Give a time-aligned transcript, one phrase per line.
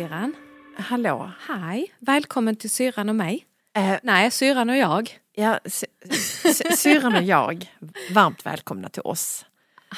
[0.00, 0.34] syrran.
[0.76, 1.30] Hallå.
[1.48, 3.46] Hej, välkommen till syrran och mig.
[3.76, 5.18] Eh, Nej, syrran och jag.
[5.34, 5.86] ja, sy-
[6.52, 7.70] sy- syrran och jag,
[8.14, 9.44] varmt välkomna till oss.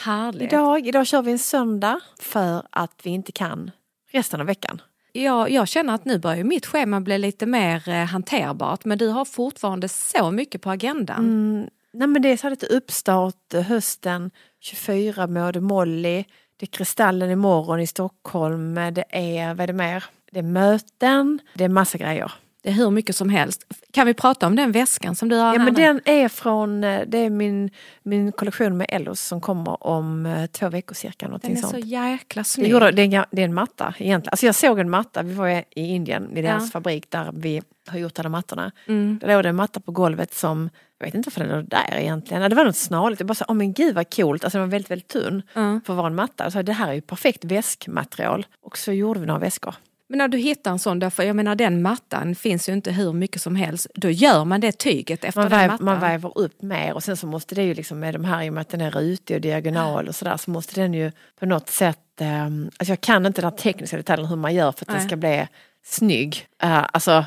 [0.04, 0.42] Härligt.
[0.52, 3.70] Idag, idag kör vi en söndag för att vi inte kan
[4.10, 4.80] resten av veckan.
[5.12, 9.08] Jag, jag känner att nu börjar mitt schema bli lite mer eh, hanterbart men du
[9.08, 11.18] har fortfarande så mycket på agendan.
[11.18, 16.24] Mm, nej men det är så lite uppstart eh, hösten 24 med Molly.
[16.62, 18.74] Det är Kristallen imorgon i Stockholm.
[18.74, 20.04] Det är, vad är det mer?
[20.30, 22.32] Det är möten, det är massa grejer.
[22.62, 23.64] Det är hur mycket som helst.
[23.92, 27.00] Kan vi prata om den väskan som du har Ja men den är från, eh,
[27.06, 27.70] det är min,
[28.02, 31.28] min kollektion med Ellos som kommer om eh, två veckor cirka.
[31.42, 31.84] Den är så sånt.
[31.84, 32.70] jäkla Det, snygg.
[32.70, 34.30] gjorde, det, är, en- det är en matta egentligen.
[34.32, 36.68] Alltså jag såg en matta, vi var i Indien i deras Ja.
[36.70, 38.72] fabrik där vi har gjort alla mattorna.
[38.88, 39.18] Mm.
[39.20, 41.94] Där låg det en matta på golvet som, jag vet inte för den låg där
[41.98, 42.50] egentligen.
[42.50, 44.44] Det var något snarligt, jag bara sa, åh men gud vad coolt.
[44.44, 45.80] Alltså den var väldigt, väldigt tunn Ja.
[45.86, 46.50] för att vara en matta.
[46.50, 48.46] Så det här är ju perfekt väskmaterial.
[48.62, 49.74] Och så gjorde vi några väskor.
[50.12, 53.12] Men när du hittar en sån, därför jag menar den mattan finns ju inte hur
[53.12, 53.86] mycket som helst.
[53.94, 55.84] Då gör man det tyget efter Man, den väv, mattan.
[55.84, 58.48] man väver upp mer och sen så måste det ju liksom med de här, i
[58.50, 61.46] och med att den är rutig och diagonal och sådär, så måste den ju på
[61.46, 64.88] något sätt, eh, alltså jag kan inte den tekniska detaljen hur man gör för att
[64.88, 65.06] den Nej.
[65.06, 65.48] ska bli
[65.84, 66.46] snygg.
[66.64, 67.24] Uh, alltså uh,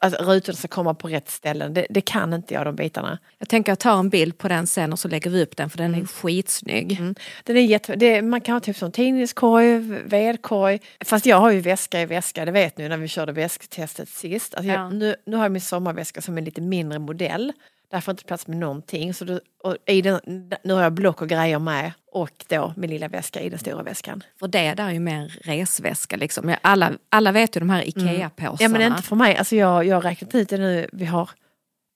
[0.00, 3.18] att rutorna ska komma på rätt ställen, det, det kan inte jag de bitarna.
[3.38, 5.70] Jag tänker att ta en bild på den sen och så lägger vi upp den
[5.70, 6.00] för den Mm.
[6.02, 6.98] är skitsnygg.
[7.44, 10.80] Den är jätte, det, man kan ha typ som tidningskorg, vedkorg.
[11.04, 14.54] Fast jag har ju väska i väska, det vet ni när vi körde väsktestet sist.
[14.54, 14.74] Alltså Ja.
[14.74, 17.52] jag, nu, nu har jag min sommarväska som är lite mindre modell.
[17.92, 19.14] Där får jag inte plats med någonting.
[19.14, 20.20] Så då, och i den,
[20.64, 23.82] nu har jag block och grejer med och då min lilla väska i den stora
[23.82, 24.22] väskan.
[24.38, 26.54] För det där är ju mer resväska liksom.
[26.62, 28.56] Alla, alla vet ju de här IKEA-påsarna.
[28.60, 31.30] Ja men inte för mig, alltså jag, jag har räknat ut det nu, vi har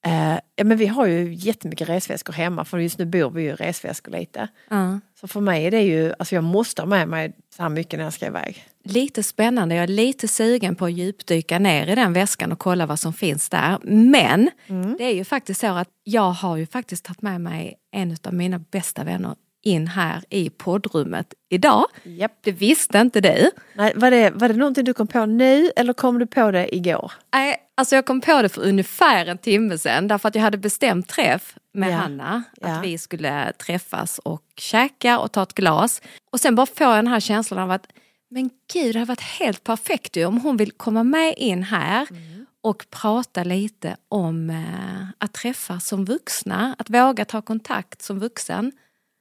[0.04, 3.48] eh, Ja men vi har ju jättemycket resväskor hemma för just nu bor vi ju
[3.48, 4.48] i resväskor lite.
[4.68, 5.00] Ja.
[5.20, 7.98] Så för mig är det ju, alltså jag måste ha med mig så här mycket
[7.98, 8.64] när jag ska iväg.
[8.84, 12.86] Lite spännande, jag är lite sugen på att djupdyka ner i den väskan och kolla
[12.86, 13.78] vad som finns där.
[13.82, 14.50] Men
[14.98, 18.34] det är ju faktiskt så att jag har ju faktiskt tagit med mig en av
[18.34, 19.34] mina bästa vänner
[19.66, 21.84] in här i poddrummet idag.
[22.04, 22.32] Japp.
[22.40, 23.50] Det visste inte du.
[23.74, 26.74] Nej, var, det, var det någonting du kom på nu eller kom du på det
[26.76, 27.12] igår?
[27.34, 30.58] Nej, alltså jag kom på det för ungefär en timme sedan därför att jag hade
[30.58, 31.96] bestämt träff med Ja.
[31.96, 32.42] Hanna.
[32.60, 32.80] Att Ja.
[32.82, 36.02] vi skulle träffas och käka och ta ett glas.
[36.32, 37.86] Och sen bara jag den här känslan av att
[38.30, 42.06] men gud det hade varit helt perfekt ju om hon vill komma med in här
[42.10, 42.46] Mm.
[42.62, 48.72] och prata lite om eh, att träffas som vuxna, att våga ta kontakt som vuxen.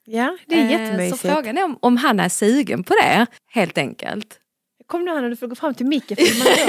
[0.05, 1.21] Ja, det är Eh, jättemysigt.
[1.21, 4.39] Så frågan är om, om han är sugen på det, helt enkelt.
[4.87, 6.17] Kom nu Hanna, du får gå fram till micken.
[6.17, 6.67] för man hör.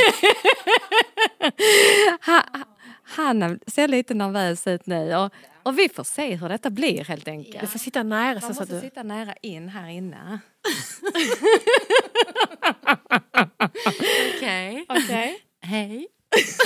[2.26, 2.42] Ha,
[3.02, 5.32] han ser lite nervös ut nu och,
[5.62, 7.60] och vi får se hur detta blir helt enkelt.
[7.60, 8.80] Du får sitta nära Man så, så att måste du...
[8.80, 10.38] sitta nära in här inne.
[14.36, 14.84] Okej.
[14.88, 15.38] Okej.
[15.62, 16.06] Hej.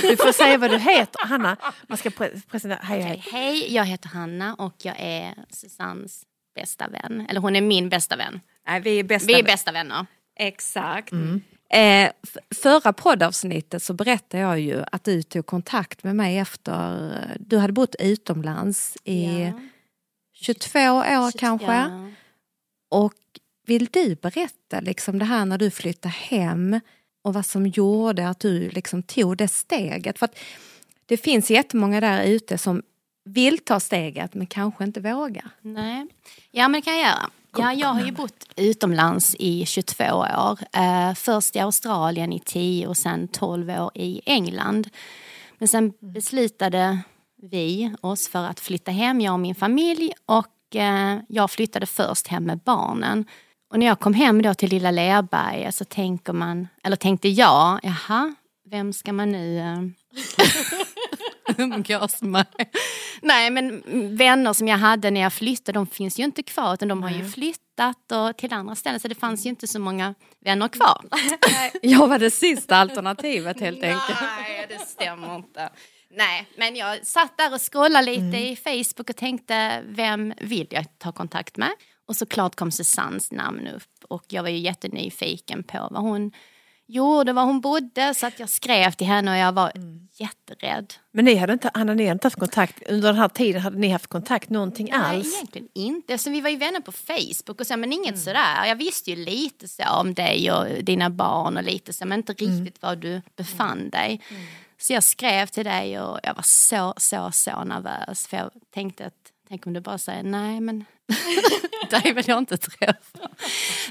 [0.02, 1.56] Du får säga vad du heter, Hanna.
[1.88, 2.80] Man ska pre presentera.
[2.82, 3.24] Hej, hej.
[3.32, 6.22] Hej, jag heter Hanna och jag är Susannes
[6.60, 7.26] bästa vän.
[7.28, 8.40] Eller hon är min bästa vän.
[8.66, 10.06] Nej, vi är bästa Vi är bästa vänner.
[10.40, 11.12] Exakt.
[11.72, 17.12] Eh, f- förra poddavsnittet så berättade jag ju att du tog kontakt med mig efter
[17.16, 19.60] eh, du hade bott utomlands i Ja.
[20.34, 21.66] 22 år kanske.
[21.66, 22.08] Ja.
[22.90, 23.14] Och
[23.66, 26.80] vill du berätta liksom det här när du flyttade hem
[27.24, 30.18] och vad som gjorde att du liksom tog det steget?
[30.18, 30.38] För att
[31.06, 32.82] det finns jättemånga där ute som
[33.24, 35.50] vill ta steget men kanske inte vågar.
[35.60, 36.06] Nej.
[36.50, 37.30] Ja, men det kan jag göra.
[37.56, 40.58] Ja, jag har ju bott utomlands i 22 år.
[40.72, 44.88] Eh, först i Australien i 10 och sen 12 år i England.
[45.58, 46.98] Men sen beslutade
[47.42, 50.12] vi oss för att flytta hem, jag och min familj.
[50.26, 53.24] Och eh, jag flyttade först hem med barnen.
[53.70, 57.80] Och när jag kom hem då till lilla Lerberga så tänker man, eller tänkte jag,
[57.82, 58.34] jaha,
[58.70, 59.76] vem ska man nu eh,
[61.58, 62.46] umgås med?
[63.22, 63.82] Nej men
[64.16, 67.10] vänner som jag hade när jag flyttade de finns ju inte kvar utan de har
[67.10, 70.14] ju flyttat och till andra ställen så det fanns ju inte så många
[70.44, 71.04] vänner kvar.
[71.82, 74.20] Jag var det sista alternativet helt enkelt.
[74.20, 75.70] Nej det stämmer inte.
[76.10, 80.98] Nej men jag satt där och scrollade lite i Facebook och tänkte vem vill jag
[80.98, 81.70] ta kontakt med?
[82.06, 86.32] Och såklart kom Susannes namn upp och jag var ju jättenyfiken på vad hon
[86.90, 89.72] gjorde, var hon bodde så att jag skrev till henne och jag var
[90.12, 90.94] jätterädd.
[91.12, 93.78] Men ni hade inte, Hanna, ni hade inte haft kontakt, under den här tiden hade
[93.78, 95.34] ni haft kontakt någonting Nej, alls?
[95.34, 96.18] egentligen inte.
[96.18, 98.66] Så vi var ju vänner på Facebook och så, men inget sådär.
[98.66, 102.32] Jag visste ju lite så om dig och dina barn och lite så, men inte
[102.32, 104.20] riktigt var du befann dig.
[104.78, 109.06] Så jag skrev till dig och jag var så, så, så nervös för jag tänkte
[109.06, 109.19] att
[109.50, 110.84] Tänk om du bara säger nej men
[111.90, 113.28] dig vill jag inte träffa.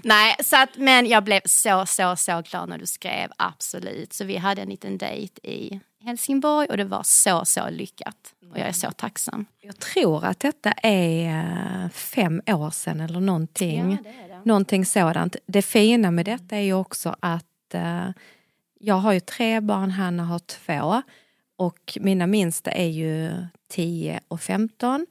[0.04, 4.14] nej, så att, men jag blev så, så, så glad när du skrev, absolut.
[4.14, 8.34] Så vi hade en liten dejt i Helsingborg och det var så, så lyckat.
[8.52, 9.46] Och jag är så tacksam.
[9.62, 13.92] Jag tror att detta är eh, fem år sedan eller någonting.
[13.92, 14.42] Ja, det det.
[14.46, 15.36] Någonting sådant.
[15.46, 18.10] Det fina med detta är ju också att eh,
[18.80, 21.02] jag har ju tre barn, Hanna har två.
[21.56, 23.32] Och mina minsta är ju
[23.70, 25.06] 10 och 15.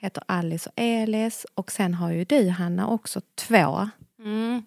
[0.00, 1.46] Heter Alice och Elis.
[1.54, 3.88] Och sen har ju du Hanna också två.
[4.24, 4.62] Mm.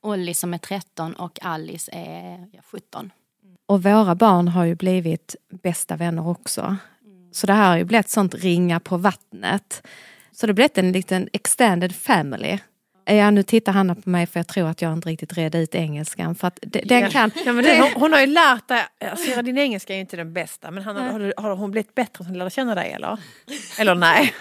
[0.00, 3.12] Olli som är 13 och Alice är ja, 17.
[3.66, 6.76] Och våra barn har ju blivit bästa vänner också.
[7.32, 9.86] Så det här har ju blivit sånt ringa på vattnet.
[10.32, 12.58] Så det har blivit en liten extended family.
[13.06, 15.74] Ja, nu tittar Hanna på mig för jag tror att jag inte riktigt redde ut
[15.74, 16.34] engelskan.
[16.34, 17.08] För att det- den Ja.
[17.10, 17.30] kan...
[17.44, 20.16] Ja, men det, hon, hon har ju lärt dig, alltså, din engelska är ju inte
[20.16, 23.18] den bästa men han, har, har hon blivit bättre hon lärde känna dig eller?
[23.78, 24.34] Eller nej?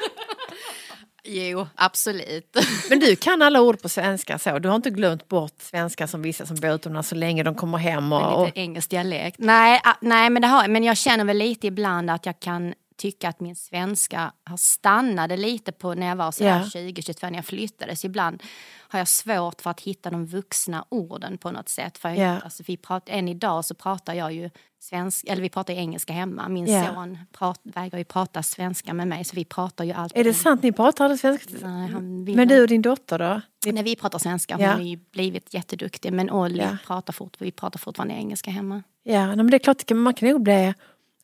[1.25, 2.57] Jo, absolut.
[2.89, 6.21] Men du kan alla ord på svenska så, du har inte glömt bort svenska som
[6.21, 8.39] vissa som bor utomlands så länge de kommer hem och...
[8.39, 9.35] och Lite engelsk dialekt.
[9.39, 12.73] Nej, nej men, det har, men jag känner väl lite ibland att jag kan
[13.03, 16.59] tycka att min svenska har stannade lite på när jag var så Ja.
[16.63, 17.95] 20-22 när jag flyttade.
[17.95, 18.43] Så ibland
[18.77, 21.97] har jag svårt för att hitta de vuxna orden på något sätt.
[21.97, 22.39] För Ja.
[22.39, 26.13] alltså, vi prat, än idag så pratar jag ju svensk, eller vi pratar ju engelska
[26.13, 26.49] hemma.
[26.49, 26.93] Min Ja.
[26.95, 30.19] son prat, vägrar ju prata svenska med mig så vi pratar ju alltid.
[30.19, 31.67] är det sant, ni pratar aldrig svenska?
[31.67, 33.41] Nej, han Men du och din dotter då?
[33.71, 36.13] När vi pratar svenska, hon har ju blivit jätteduktig.
[36.13, 38.83] Men Olli pratar fort, vi pratar fortfarande engelska hemma.
[39.03, 40.73] ja, men det är klart, man kan nog bli...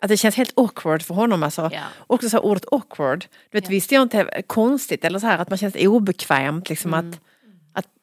[0.02, 1.70] Att det känns helt awkward för honom alltså.
[1.74, 1.82] Ja.
[2.08, 3.26] Också så ordet awkward.
[3.52, 7.10] Du vet, Visste jag inte konstigt eller så här att man känns obekvämt liksom Mm.
[7.10, 7.20] att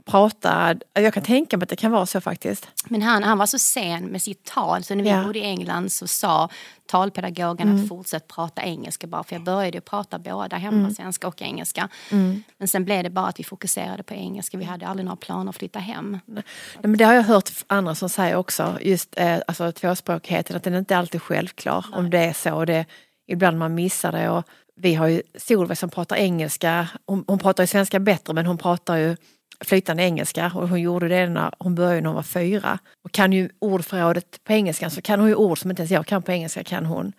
[0.07, 0.75] prata.
[0.93, 2.69] Jag kan tänka mig att det kan vara så faktiskt.
[2.89, 5.15] Men han, han var så sen med sitt tal så när vi Ja.
[5.15, 5.27] Mm.
[5.27, 6.49] bodde i England så sa
[6.91, 10.95] talpedagogen att fortsätt prata engelska bara för jag började prata båda hemma, Mm.
[10.95, 11.89] svenska och engelska.
[12.59, 15.51] Men sen blev det bara att vi fokuserade på engelska, vi hade aldrig några planer
[15.51, 16.19] att flytta hem.
[16.27, 16.43] Nej,
[16.83, 20.75] men det har jag hört andra som säger också, just eh, alltså, tvåspråkigheten, att den
[20.75, 21.87] inte alltid är självklar.
[21.93, 22.85] Om det är så, och det,
[23.29, 24.31] ibland man missar det.
[24.31, 24.45] Och
[24.77, 28.59] vi har ju Solveig som pratar engelska, hon, hon pratar ju svenska bättre men hon
[28.59, 29.17] pratar ju
[29.61, 32.79] flytande engelska och hon gjorde det när hon började när hon var fyra.
[33.05, 36.07] Och kan ju ordförrådet på engelska så kan hon ju ord som inte ens jag
[36.07, 37.13] kan på engelska kan hon.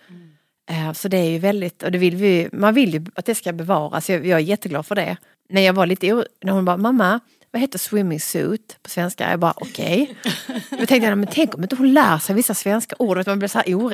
[0.70, 3.36] Eh, Så det är ju väldigt, och det vill vi, man vill ju att det
[3.36, 4.10] ska bevaras.
[4.10, 5.18] Jag, jag är jätteglad för det.
[5.50, 7.20] När jag var lite när hon bara, mamma,
[7.52, 9.30] vad heter swimming suit på svenska?
[9.30, 10.16] Jag bara, okej.
[10.70, 13.40] Då tänkte jag, men tänk om inte hon lär sig vissa svenska ord, att man
[13.40, 13.94] blir så här orolig.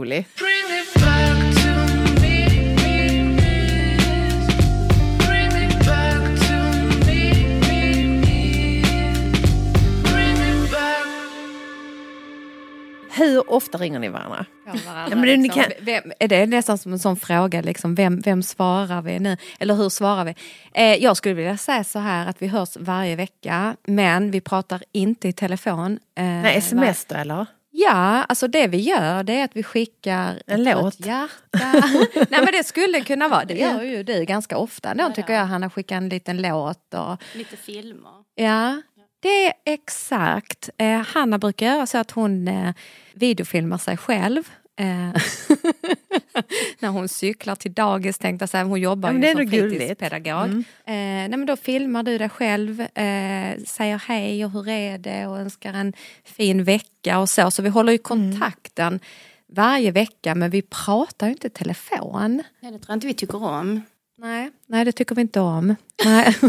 [0.00, 0.34] back.
[13.16, 14.46] hur ofta ringer ni varandra?
[14.84, 15.62] Ja, men liksom.
[15.62, 19.36] kan- vem, är det nästan som en sån fråga, liksom, vem, vem svarar vi nu?
[19.58, 20.34] Eller hur svarar vi?
[20.74, 24.82] Eh, jag skulle vilja säga så här att vi hörs varje vecka, men vi pratar
[24.92, 25.98] inte i telefon.
[26.16, 27.46] Eh, Nej, sms då eller?
[27.76, 30.84] Ja, alltså det vi gör det är att vi skickar En ett låt.
[30.84, 31.28] rött hjärta.
[32.14, 34.94] Nej men det skulle kunna vara, det gör ju du ganska ofta.
[34.94, 36.94] Då tycker jag Hanna skickar en liten låt.
[36.94, 38.10] Och, Lite filmer.
[38.34, 38.82] ja,
[39.22, 40.70] det är exakt.
[40.78, 42.74] Eh, Hanna brukar göra så att hon eh,
[43.14, 44.50] videofilmar sig själv.
[44.76, 44.84] Eh,
[46.78, 50.44] när hon cyklar till dagis tänkte jag säga, hon jobbar Ja, men ju som fritidspedagog.
[50.44, 50.58] Mm.
[50.86, 55.26] Eh, nej, men då filmar du dig själv, eh, säger hej och hur är det
[55.26, 55.92] och önskar en
[56.24, 57.50] fin vecka och så.
[57.50, 58.30] Så vi håller ju Mm.
[58.32, 59.00] kontakten
[59.46, 62.42] varje vecka men vi pratar ju inte i telefon.
[62.60, 63.80] Nej, det tror jag inte vi tycker om.
[64.18, 65.76] Nej, nej det tycker vi inte om.
[66.04, 66.36] Nej.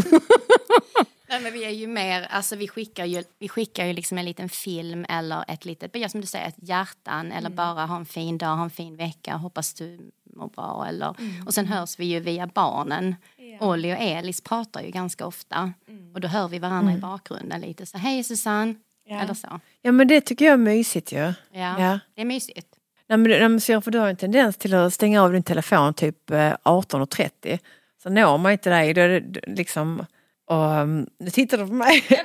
[1.28, 4.24] Nej, men vi är ju mer, alltså vi skickar ju, vi skickar ju liksom en
[4.24, 8.06] liten film eller ett litet, ja, som du säger, ett hjärtan eller bara ha en
[8.06, 11.14] fin dag, ha en fin vecka, hoppas du mår bra eller,
[11.46, 13.14] och sen hörs vi ju via barnen.
[13.60, 15.72] Olli och Elis pratar ju ganska ofta
[16.14, 18.74] och då hör vi varandra i bakgrunden lite så hej Susanne,
[19.10, 19.60] eller så.
[19.82, 21.18] Ja men det tycker jag är mysigt ju.
[21.18, 21.98] Ja, Ja.
[22.14, 22.68] det är mysigt.
[23.08, 25.42] Nej, men, nej, men så- för du har en tendens till att stänga av din
[25.42, 27.58] telefon typ eh, 18.30.
[28.02, 28.94] Så når man inte dig.
[28.94, 30.06] Då är det liksom...
[30.48, 32.04] Och, um, nu tittar du på mig.
[32.10, 32.24] nej,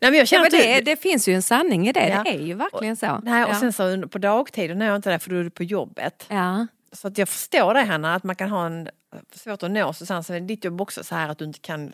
[0.00, 2.08] men jag Ja, känner men att du- det, det finns ju en sanning i det,
[2.08, 2.22] Ja.
[2.22, 3.20] det är ju verkligen så.
[3.24, 3.60] Nej, och ja.
[3.60, 6.26] sen så på dagtid när jag inte är där för då är du på jobbet.
[6.28, 6.66] ja.
[6.94, 8.88] Så att jag förstår det Hanna, att man kan ha en
[9.34, 10.22] svårt att nå Susanne.
[10.22, 11.92] Så är ditt jobb också så här att du inte kan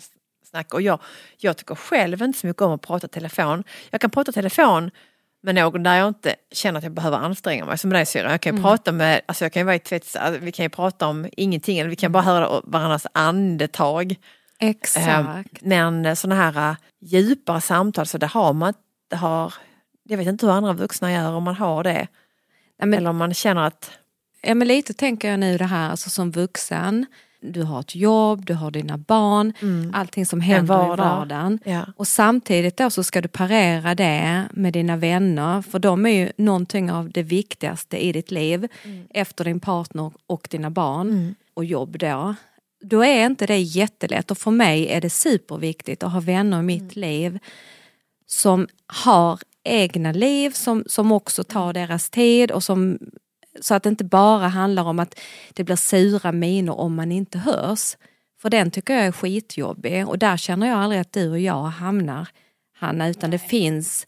[0.50, 0.76] snacka.
[0.76, 1.00] Och jag,
[1.37, 3.64] jag tycker själv inte så mycket om att prata telefon.
[3.90, 4.90] Jag kan prata telefon
[5.42, 7.78] med någon där jag inte känner att jag behöver anstränga mig.
[7.78, 8.30] Som dig syrra.
[8.30, 10.64] Jag kan ju prata med, alltså jag kan ju vara i tvätts, alltså vi kan
[10.64, 11.78] ju prata om ingenting.
[11.78, 14.14] Eller vi kan bara höra varandras andetag.
[14.60, 15.08] Exakt.
[15.62, 18.74] Eh, Men sådana här eh, djupare samtal, så det har man
[19.10, 19.54] det har,
[20.08, 22.06] Jag vet inte hur andra vuxna gör om man har det.
[22.78, 23.90] Ja, men, Eller om man känner att
[24.42, 27.06] ja, men lite tänker jag nu det här alltså som vuxen.
[27.40, 29.52] Du har ett jobb, du har dina barn,
[29.94, 30.88] allting som händer Mm.
[30.88, 31.06] vardag.
[31.06, 31.58] i vardagen.
[31.64, 31.86] Ja.
[31.96, 36.32] Och samtidigt då så ska du parera det med dina vänner för de är ju
[36.36, 38.68] någonting av det viktigaste i ditt liv
[39.10, 42.34] efter din partner och dina barn och jobb då.
[42.80, 44.30] Då är inte det jättelätt.
[44.30, 47.38] Och för mig är det superviktigt att ha vänner i mitt liv
[48.26, 52.99] som har egna liv som, som också tar deras tid och som
[53.61, 55.20] så att det inte bara handlar om att
[55.54, 57.97] det blir sura miner om man inte hörs.
[58.40, 60.08] För den tycker jag är skitjobbig.
[60.08, 62.28] Och där känner jag aldrig att du och jag hamnar
[62.78, 64.06] Hanna utan det finns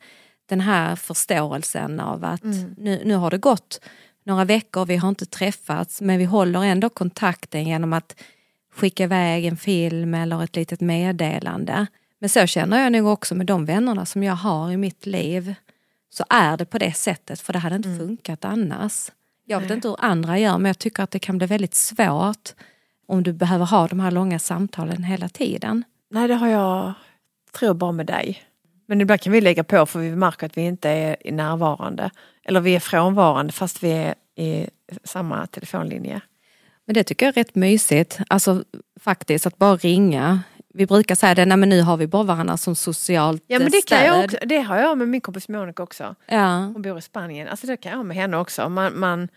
[0.48, 2.44] den här förståelsen av att
[2.76, 3.80] nu, nu har det gått
[4.24, 8.22] några veckor, vi har inte träffats men vi håller ändå kontakten genom att
[8.74, 11.86] skicka iväg en film eller ett litet meddelande.
[12.18, 15.54] Men så känner jag nog också med de vännerna som jag har i mitt liv.
[16.10, 19.10] Så är det på det sättet för det hade inte funkat annars.
[19.44, 22.54] Jag vet inte hur andra gör men jag tycker att det kan bli väldigt svårt
[23.06, 25.84] om du behöver ha de här långa samtalen hela tiden.
[26.10, 26.92] Nej, det har jag,
[27.52, 28.42] tror bara med dig.
[28.86, 32.10] Men ibland kan vi lägga på för vi märker att vi inte är närvarande.
[32.44, 34.66] Eller vi är frånvarande fast vi är i
[35.04, 36.20] samma telefonlinje.
[36.90, 38.18] Men det tycker jag är rätt mysigt.
[38.28, 38.64] Alltså
[39.00, 40.40] faktiskt att bara ringa.
[40.74, 43.66] Vi brukar säga det, nej men nu har vi bara varandra som socialt Ja men
[43.66, 44.24] eh, det, kan jag stöd.
[44.24, 46.14] också, det har jag med min kompis Monica också.
[46.26, 46.56] Ja.
[46.56, 47.48] Hon bor i Spanien.
[47.48, 48.68] Alltså det kan jag med henne också.
[48.68, 49.28] Man, man,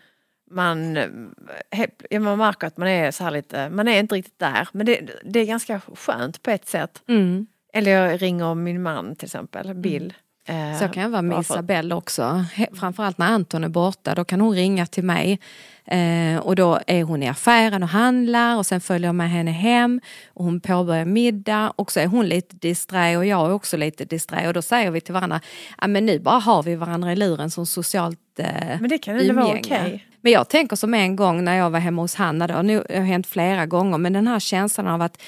[0.50, 4.68] man, eh, ja, man märker att man är så lite, man är inte riktigt där.
[4.72, 7.02] Men det, det är ganska skönt på ett sätt.
[7.08, 7.46] Mm.
[7.72, 10.14] Eller jag ringer min man till exempel, Bill.
[10.48, 12.44] Eh, Så kan jag vara med Isabelle också.
[12.78, 15.40] Framförallt när Anton är borta, då kan hon ringa till mig.
[15.86, 19.50] Eh, och då är hon i affären och handlar och sen följer jag med henne
[19.50, 20.00] hem
[20.34, 24.04] och hon påbörjar middag och så är hon lite disträ och jag är också lite
[24.04, 25.40] disträ och då säger vi till varandra,
[25.80, 29.18] ja men nu bara har vi varandra i luren som socialt eh, Men det kan
[29.18, 30.06] ändå vara okej.
[30.20, 33.04] Men jag tänker som en gång när jag var hemma hos Hanna, nu det har
[33.04, 35.22] hänt flera gånger, men den här känslan av att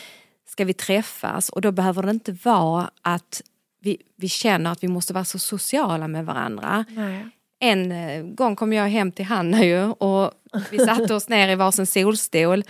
[0.47, 3.43] ska vi träffas och då behöver det inte vara att
[3.81, 6.85] vi, vi känner att vi måste vara så sociala med varandra.
[6.89, 7.27] Nej.
[7.61, 10.31] En eh, gång kom jag hem till Hanna ju och
[10.71, 12.65] vi satte oss ner i varsin solstol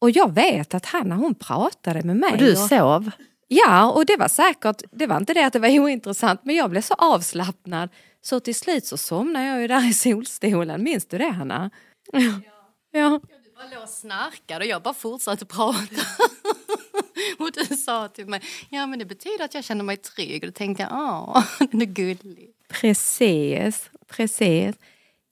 [0.00, 2.32] och jag vet att Hanna hon pratade med mig.
[2.32, 3.10] Och du och- sov?
[3.52, 6.70] Ja, och det var säkert, det var inte det att det var ointressant, men jag
[6.70, 7.88] blev så avslappnad.
[8.22, 10.82] Så till slut så somnade jag ju där i solstolen.
[10.82, 11.70] Minns du det Hanna?
[12.12, 12.20] Ja.
[12.92, 13.20] ja.
[13.44, 15.78] Du bara låg och snarkade och jag bara fortsatte prata.
[17.38, 20.42] och du sa till mig, ja men det betyder att jag känner mig trygg.
[20.44, 22.50] Och då tänkte jag, åh, den är gullig.
[22.70, 24.76] Precis, precis.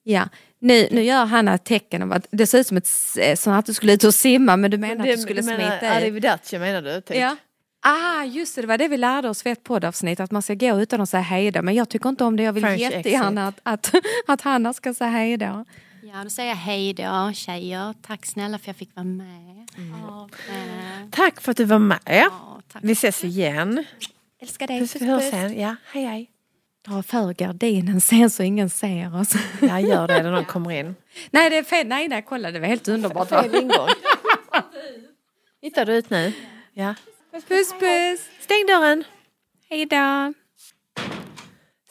[0.02, 0.28] Ja.
[0.60, 3.66] Nu, nu gör Hanna tecken om att det ser ut som ett, s- som att
[3.66, 6.02] du skulle ut och simma men du menar att du skulle du menar smita ut.
[6.02, 7.00] Arrivederci menar du?
[7.00, 7.16] Typ.
[7.16, 7.36] Ja.
[7.80, 10.54] Ah, just det, det var det vi lärde oss vid ett poddavsnitt, att man ska
[10.54, 11.62] gå utan att säga hej då.
[11.62, 13.94] Men jag tycker inte om det, jag vill French jättegärna att, att,
[14.26, 15.64] att Hanna ska säga hej då.
[16.02, 17.94] Ja, då säger jag hej då tjejer.
[18.02, 19.68] Tack snälla för att jag fick vara med.
[20.02, 21.98] Ja, eh, Tack för att du var med.
[22.04, 22.82] ja, tack.
[22.84, 23.84] Vi ses igen.
[24.42, 25.60] Älskar dig, Puss, hörs sen.
[25.60, 26.30] Ja, hej hej.
[26.88, 29.32] Dra för gardinen sen så ingen ser oss.
[29.60, 30.94] Ja, gör det när någon kommer in.
[31.30, 31.86] nej, det är fel.
[31.86, 33.28] Nej, nej, kolla, det var helt underbart.
[33.28, 33.88] Fel ingång.
[35.62, 36.32] Hittar du ut nu?
[36.72, 36.94] Ja.
[37.32, 38.20] Puss, puss.
[38.40, 39.04] Stäng dörren.
[39.70, 40.32] Hej då.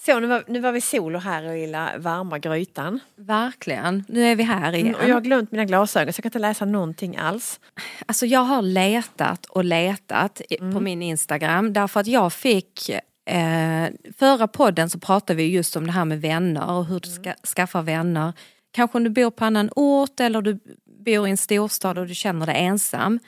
[0.05, 2.99] Så, nu var, nu var vi solo här i lilla varma grytan.
[3.15, 4.03] Verkligen.
[4.07, 4.87] Nu är vi här igen.
[4.87, 7.59] Mm, och jag har glömt mina glasögon så jag kan inte läsa någonting alls.
[8.05, 12.89] Alltså jag har letat och letat i- på min Instagram därför att jag fick
[13.27, 17.09] eh, Förra podden så pratade vi just om det här med vänner och hur du
[17.09, 18.33] ska skaffa vänner.
[18.71, 20.59] Kanske om du bor på annan ort eller du
[21.05, 23.19] bor i en storstad och du känner dig ensam.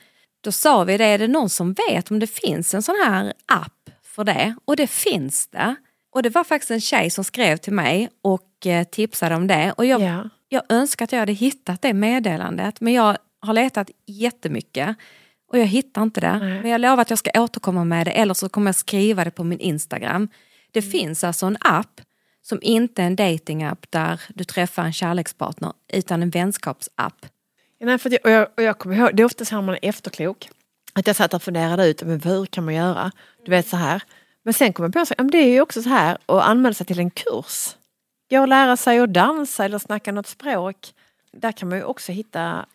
[0.42, 3.34] Då sa vi det, är det någon som vet om det finns en sån här
[3.46, 4.56] app för det?
[4.66, 5.76] Och det finns det.
[6.12, 9.74] Och det var faktiskt en tjej som skrev till mig och eh, tipsade om det.
[9.78, 10.30] Och jag Ja.
[10.50, 14.98] jag önskar att jag hade hittat det meddelandet men jag har letat jättemycket
[15.50, 16.40] och jag hittar inte det.
[16.40, 16.62] Nej.
[16.62, 19.32] Men jag lovar att jag ska återkomma med det eller så kommer jag skriva det
[19.32, 20.28] på min Instagram.
[20.72, 20.92] Det Mm.
[20.92, 22.02] finns alltså en app
[22.42, 27.26] som inte är en datingapp där du träffar en kärlekspartner utan en vänskapsapp.
[27.80, 29.56] Ja, nej, för att jag, och, jag, och jag kommer ihåg, det är ofta så
[29.56, 30.50] här man är efterklok.
[30.94, 33.12] Att jag satt och funderade ut, men hur kan man göra?
[33.46, 34.04] Du vet så här.
[34.44, 36.86] Men sen kom jag på, men det är ju också så här att anmäla sig
[36.86, 37.76] till en kurs.
[38.30, 40.76] Gå och lära sig att dansa eller snacka något språk.
[41.34, 42.66] Där kan man ju också hitta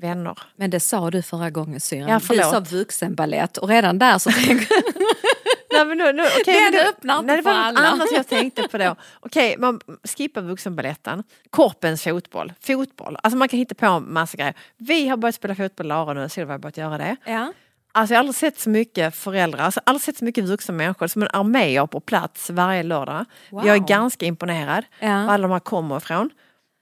[0.00, 0.38] vänner.
[0.56, 2.08] Men det sa du förra gången syrran.
[2.08, 4.66] Ja, du sa vuxenballett och redan där så tänker
[5.72, 7.88] Nej, men nu, nu, okay, men det- öppnar inte nej, det var för något alla.
[7.88, 8.96] annat jag tänkte på då.
[9.20, 9.80] Okej, man
[10.16, 11.22] skippar vuxenbaletten.
[11.50, 12.52] Korpens fotboll.
[12.60, 13.16] Fotboll.
[13.22, 14.54] Alltså man kan hitta på en massa grejer.
[14.76, 17.16] Vi har börjat spela fotboll, Lara nu, Silva har börjat göra det.
[17.26, 17.52] ja.
[17.92, 21.06] Alltså jag har aldrig sett så mycket föräldrar, alltså aldrig sett så mycket vuxna människor
[21.06, 23.24] som en armé på plats varje lördag.
[23.50, 23.66] Wow.
[23.66, 25.08] Jag är ganska imponerad Ja.
[25.08, 26.30] var alla de här kommer ifrån.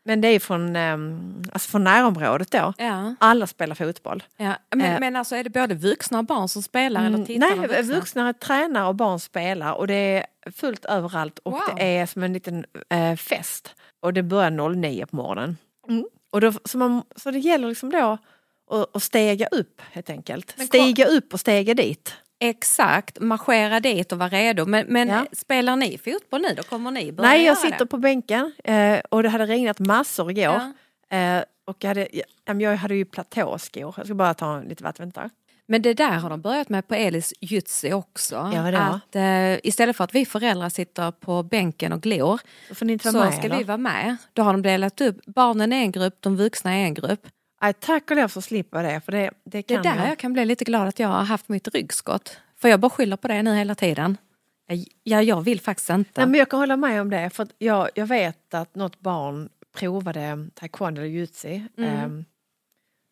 [0.08, 2.72] Men det är från, um, alltså från närområdet då.
[2.78, 4.22] Ja, Alla spelar fotboll.
[4.36, 4.54] ja.
[4.76, 5.00] Men, Eh.
[5.00, 7.94] men alltså är det både vuxna och barn som spelar eller tittar Nej, vuxna?
[7.94, 11.60] vuxna tränar och barn spelar och det är fullt överallt och Wow.
[11.76, 13.74] det är som en liten eh, fest.
[14.02, 15.56] Och det börjar 09 på morgonen.
[16.30, 18.18] Och då, så, man, så det gäller liksom då
[18.94, 20.54] att, stega upp helt enkelt.
[20.56, 22.14] Men Stiga upp och stega dit.
[22.40, 24.66] Exakt, marschera dit och vara redo.
[24.66, 25.26] Men, men Ja.
[25.32, 26.62] spelar ni fotboll nu då?
[26.62, 27.86] Kommer ni börja Nej, jag sitter det?
[27.86, 30.60] på bänken eh, och det hade regnat massor igår.
[31.08, 31.16] Ja.
[31.16, 33.94] Eh, och jag hade, ja, men jag hade ju platåskor.
[33.96, 35.06] Jag ska bara ta lite vatten.
[35.06, 35.30] Vänta.
[35.70, 38.50] Men det där har de börjat med på Elis Jutsi också.
[38.54, 43.30] Ja, att, eh, istället för att vi föräldrar sitter på bänken och glor Så så
[43.32, 43.58] ska eller?
[43.58, 44.16] vi vara med.
[44.32, 47.26] Då har de delat upp, barnen är en grupp, de vuxna är en grupp.
[47.62, 49.00] Nej, tack och lov så slipper det.
[49.00, 50.08] För det, det Det kan är där jag.
[50.10, 52.36] jag kan bli lite glad att jag har haft mitt ryggskott.
[52.56, 54.16] För jag bara skyller på det nu hela tiden.
[55.02, 56.10] Ja, jag vill faktiskt inte.
[56.20, 57.30] Nej, men jag kan hålla med om det.
[57.30, 62.18] För jag, jag vet att något barn provade taekwondo eller jutsi Mm.
[62.18, 62.24] eh,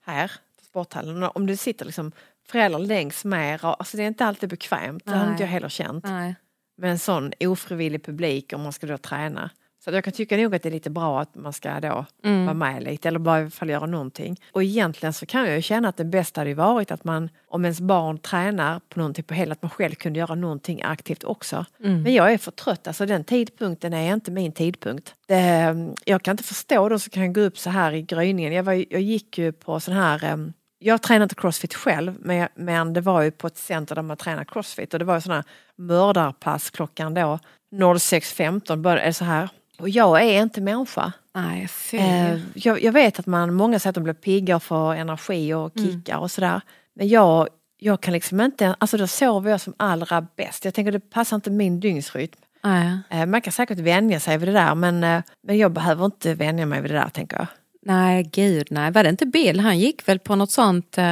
[0.06, 0.28] här
[0.58, 1.22] på sporthallen.
[1.22, 2.12] Om det sitter liksom
[2.48, 5.04] föräldrar längs med, alltså det är inte alltid bekvämt.
[5.04, 6.04] Det har inte jag heller känt.
[6.04, 6.34] Nej.
[6.78, 9.50] Med en sån ofrivillig publik om man ska då träna.
[9.88, 12.44] Så jag kan tycka nog att det är lite bra att man ska då Mm.
[12.44, 14.40] vara med lite eller bara i alla fall göra någonting.
[14.52, 17.64] Och egentligen så kan jag ju känna att det bästa hade varit att man, om
[17.64, 21.64] ens barn tränar på någonting på helgen, att man själv kunde göra någonting aktivt också.
[21.84, 22.02] Mm.
[22.02, 25.14] Men jag är för trött, alltså den tidpunkten är inte min tidpunkt.
[25.26, 28.52] Det, jag kan inte förstå de som kan gå upp så här i gryningen.
[28.52, 32.48] Jag, var, jag gick ju på sån här em, jag tränar inte crossfit själv men,
[32.54, 35.20] men det var ju på ett center där man tränar crossfit och det var ju
[35.20, 35.44] sådana
[35.76, 37.38] mördarpass klockan då
[37.72, 39.48] 06.15 började det så här.
[39.78, 41.12] Och jag är inte människa.
[41.34, 41.68] Nej.
[41.92, 45.54] Eh, jag, jag vet att man, många säger att de blir pigga och får energi
[45.54, 46.60] och kickar och sådär.
[46.94, 50.64] Men jag, jag kan liksom inte, alltså då sover jag som allra bäst.
[50.64, 52.32] Jag tänker det passar inte min dygnsrytm.
[52.64, 52.98] Nej.
[53.10, 56.34] Eh, man kan säkert vänja sig vid det där men, eh, men jag behöver inte
[56.34, 57.46] vänja mig vid det där tänker jag.
[57.82, 58.90] nej, gud nej.
[58.90, 59.60] Var det inte Bill?
[59.60, 61.04] Han gick väl på något sånt eh,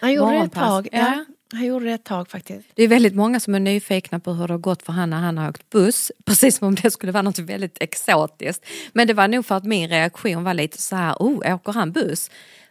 [0.00, 0.88] Han gjorde det ett tag.
[0.92, 1.24] Ja.
[1.52, 2.68] Han gjorde det ett tag faktiskt.
[2.74, 5.20] Det är väldigt många som är nyfikna på hur det har gått för han när
[5.20, 6.12] han har åkt buss.
[6.24, 8.66] Precis som om det skulle vara något väldigt exotiskt.
[8.92, 11.92] Men det var nog för att min reaktion var lite så här, oh, åker han
[11.92, 12.30] buss?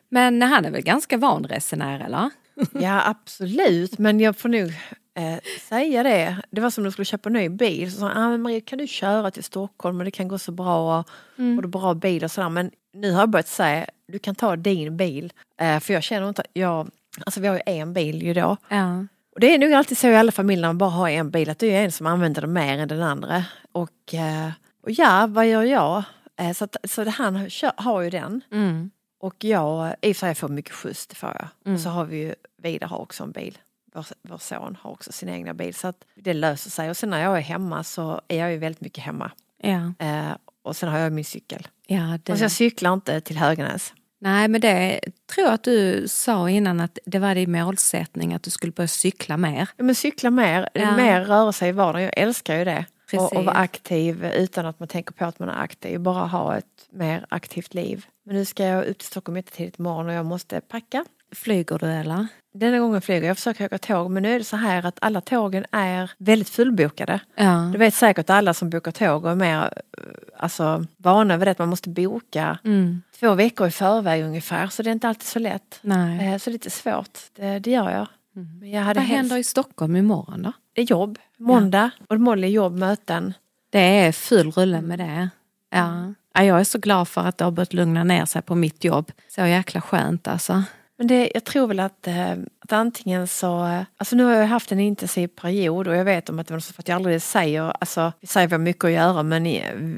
[0.10, 2.30] Men han är väl ganska van resenär eller?
[2.74, 4.74] Ja absolut men jag får nog
[5.17, 5.39] eh,
[5.70, 6.38] säga det.
[6.52, 7.91] Det var som om du skulle köpa en ny bil.
[7.91, 10.39] Så sa han, ah, men Maria kan du köra till Stockholm och det kan gå
[10.39, 12.50] så bra och, och är bra bil och sådär.
[12.50, 15.34] Men nu har jag börjat säga, du kan ta din bil.
[15.58, 16.89] Eh, för jag känner inte, jag,
[17.26, 18.58] alltså vi har ju en bil ju då.
[18.69, 19.06] Ja.
[19.34, 21.50] Och det är nog alltid så i alla familjer när man bara har en bil
[21.50, 23.43] att det är en som använder den mer än den andra.
[23.71, 24.50] Och, eh,
[24.84, 26.04] och ja, vad gör jag?
[26.39, 28.41] Eh, så att, så han har ju den.
[28.52, 28.91] Mm.
[29.19, 31.47] Och jag, i och för sig får mycket skjuts, det får jag.
[31.65, 31.76] Mm.
[31.76, 33.58] Och så har vi ju, Vidar har också en bil.
[33.93, 36.89] vår, vår son har också sin egna bil så att det löser sig.
[36.89, 39.32] Och sen när jag är hemma så är jag ju väldigt mycket hemma.
[39.63, 40.32] Ja, Eh,
[40.63, 41.67] och sen har jag min cykel.
[41.88, 42.32] ja det...
[42.32, 43.93] Och så jag cyklar inte till Höganäs.
[44.23, 44.99] Nej, men det
[45.36, 48.88] tror jag att du sa innan att det var din målsättning att du skulle börja
[48.88, 49.69] cykla mer.
[49.77, 50.95] Ja, men cykla mer, Ja.
[50.95, 52.03] mer röra sig i vardagen.
[52.03, 52.86] Jag älskar ju det.
[53.13, 53.45] Och, och Precis.
[53.45, 55.99] vara aktiv utan att man tänker på att man är aktiv.
[55.99, 58.05] Bara ha ett mer aktivt liv.
[58.25, 61.05] Men nu ska jag upp till Stockholm jättetidigt imorgon och jag måste packa.
[61.36, 62.28] Flyger du eller?
[62.54, 63.38] Denna gången flyger jag.
[63.38, 67.20] Försöker åka tåg men nu är det så här att alla tågen är väldigt fullbokade.
[67.36, 67.70] Ja.
[67.72, 70.04] Du vet säkert alla som bokar tåg och är mer eh,
[70.38, 73.02] alltså, vana vid det att man måste boka Mm.
[73.20, 74.67] två veckor i förväg ungefär.
[74.67, 75.80] Så det är inte alltid så lätt.
[75.82, 76.28] Nej.
[76.34, 77.20] Eh, Så det är lite svårt.
[77.36, 78.08] Det, det gör jag.
[78.60, 80.52] Men jag hade Vad helst- händer i Stockholm imorgon då?
[80.74, 81.20] Det är jobb.
[81.38, 81.89] Måndag.
[82.10, 83.34] Och Molly jobb, möten.
[83.70, 85.30] Det är full rulle med det.
[85.70, 86.13] Ja.
[86.34, 86.44] ja.
[86.44, 89.12] Jag är så glad för att det har börjat lugna ner sig på mitt jobb.
[89.28, 90.63] Så jäkla skönt alltså.
[91.01, 93.65] Men det, jag tror väl att, eh, att antingen så...
[93.65, 96.53] eh, Alltså nu har jag haft en intensiv period och jag vet om att det
[96.53, 97.61] var så för att jag aldrig säger...
[97.79, 99.43] Alltså vi säger vi har mycket att göra men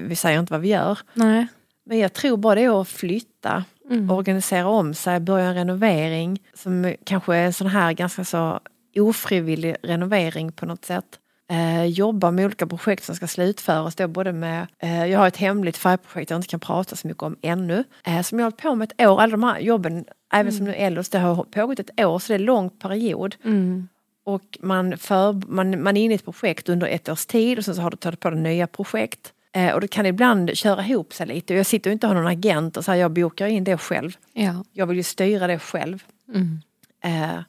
[0.09, 0.99] vi säger inte vad vi gör.
[1.13, 1.47] Nej.
[1.85, 4.11] Men jag tror bara det är att flytta, Mm.
[4.11, 8.59] organisera om sig, börja en renovering som kanske är en sån här ganska så
[8.99, 11.05] ofrivillig renovering på något sätt.
[11.49, 13.95] Eh, jobba med olika projekt som ska slutföras.
[13.95, 17.23] Då både med, eh, jag har ett hemligt färgprojekt jag inte kan prata så mycket
[17.23, 17.83] om ännu.
[18.05, 19.21] Eh, som jag har hållit på med ett år.
[19.21, 22.33] Alla de här jobben, även som nu Ellos, det har pågått ett år så det
[22.33, 23.35] är en lång period.
[23.43, 23.87] Mm.
[24.25, 27.65] Och man, för, man, man är inne i ett projekt under ett års tid och
[27.65, 29.33] sen så har du tagit på dig nya projekt.
[29.55, 31.53] Eh, och det kan ibland köra ihop sig lite.
[31.53, 33.77] Jag sitter ju inte och har någon agent och så här, jag bokar in det
[33.77, 34.17] själv.
[34.33, 34.63] Ja.
[34.71, 36.03] Jag vill ju styra det själv.
[36.33, 36.61] Mm.
[37.03, 37.39] Eh,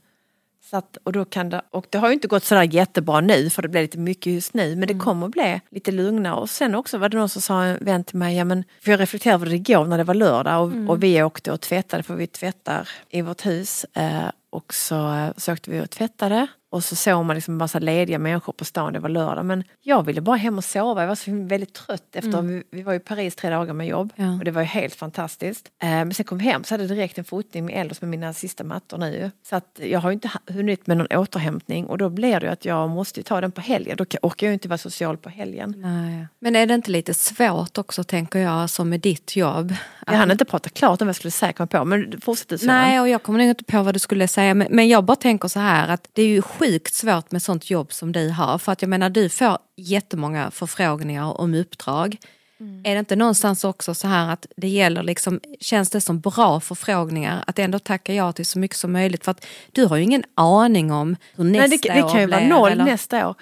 [0.74, 3.50] så att, och, då kan det, och det har ju inte gått sådär jättebra nu
[3.50, 6.34] för det blir lite mycket just nu men det kommer att bli lite lugnare.
[6.34, 8.90] Och sen också var det någon som sa, en vän till mig, ja, men, för
[8.90, 12.02] jag reflekterade över det igår när det var lördag och, och vi åkte och tvättade
[12.02, 13.86] för vi tvättar i vårt hus.
[13.92, 17.78] Eh, och så, eh, så åkte vi och tvättade och så såg man liksom massa
[17.78, 19.44] lediga människor på stan, det var lördag.
[19.44, 22.82] Men jag ville bara hem och sova, jag var så väldigt trött efter, vi, vi
[22.82, 24.32] var i Paris tre dagar med jobb Ja.
[24.38, 25.68] och det var ju helt fantastiskt.
[25.82, 28.10] Eh, men sen kom vi hem så hade jag direkt en fotning med Ellos med
[28.10, 29.30] mina sista mattor nu.
[29.48, 32.52] Så att jag har ju inte hunnit med någon återhämtning och då blir det ju
[32.52, 33.96] att jag måste ta den på helgen.
[33.96, 35.74] Då orkar jag ju inte vara social på helgen.
[35.78, 36.26] Nej.
[36.38, 39.74] Men är det inte lite svårt också tänker jag som med ditt jobb?
[40.06, 42.48] Jag hann inte prata klart om vad jag skulle säga kom jag på men fortsätt
[42.48, 42.78] du Susanne.
[42.82, 44.54] Nej, och jag kommer nog inte på vad du skulle säga.
[44.54, 47.70] Men, men jag bara tänker så här att det är ju sjukt svårt med sånt
[47.70, 48.58] jobb som du har.
[48.58, 52.16] För att jag menar, du får jättemånga förfrågningar om uppdrag.
[52.84, 56.60] Är det inte någonstans också så här att det gäller liksom, känns det som bra
[56.60, 59.24] förfrågningar att ändå tacka ja till så mycket som möjligt?
[59.24, 62.20] För att du har ju ingen aning om hur nästa Nej, det, det år kan
[62.20, 62.84] ju vara blir, noll eller?
[62.84, 63.34] nästa år.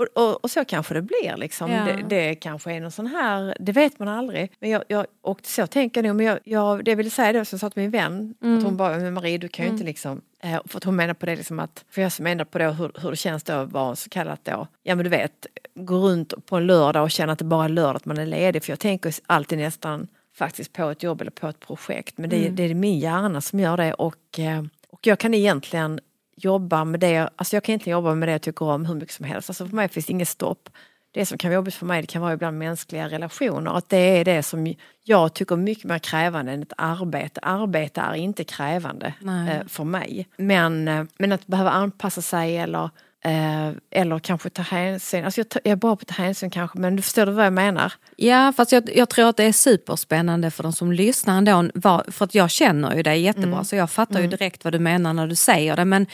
[0.00, 1.70] Och, och, och så kanske det blir liksom.
[1.70, 1.84] Ja.
[1.84, 4.52] Det, det kanske är någon sån här, det vet man aldrig.
[4.60, 7.44] Men jag, jag, och så tänker jag men jag, jag, det jag ville säga det
[7.44, 8.58] som jag sa till min vän, Mm.
[8.58, 11.14] att hon bara, men Marie du kan ju inte liksom, eh, för att hon menar
[11.14, 13.52] på det liksom att, för jag som menar på det hur, hur det känns då
[13.52, 17.10] att vara så kallat då, ja men du vet, gå runt på en lördag och
[17.10, 18.64] känna att det bara är lördag att man är ledig.
[18.64, 22.18] För jag tänker alltid nästan faktiskt på ett jobb eller på ett projekt.
[22.18, 26.00] Men det, det är min hjärna som gör det och, eh, och jag kan egentligen
[26.44, 29.14] jobba med det, alltså jag kan egentligen jobba med det jag tycker om hur mycket
[29.14, 29.50] som helst.
[29.50, 30.68] Alltså för mig finns det inget stopp.
[31.12, 33.76] Det som kan vara jobbigt för mig det kan vara ibland mänskliga relationer.
[33.76, 34.74] Att det är det som
[35.04, 37.40] jag tycker är mycket mer krävande än ett arbete.
[37.40, 39.56] Arbete är inte krävande Nej.
[39.56, 40.28] eh, för mig.
[40.36, 42.90] Men, eh, men att behöva anpassa sig eller,
[43.24, 45.24] eh, eller kanske ta hänsyn.
[45.24, 47.46] Alltså jag, jag är bra på att ta hänsyn kanske men du förstår du vad
[47.46, 47.92] jag menar?
[48.16, 51.70] Ja, fast jag, jag tror att det är superspännande för de som lyssnar ändå.
[52.08, 53.64] För att jag känner ju dig jättebra Mm.
[53.64, 55.84] så jag fattar ju direkt vad du menar när du säger det.
[55.84, 56.06] Men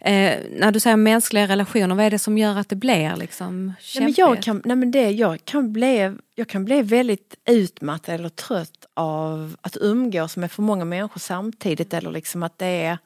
[0.00, 3.66] eh, när du säger mänskliga relationer, vad är det som gör att det blir liksom
[3.66, 4.44] Nej, men jag, kämpigt?
[4.44, 9.56] kan, nej, men det, jag, kan bli, jag kan bli väldigt utmattad eller trött av
[9.60, 12.98] att umgås med för många människor samtidigt eller liksom att det är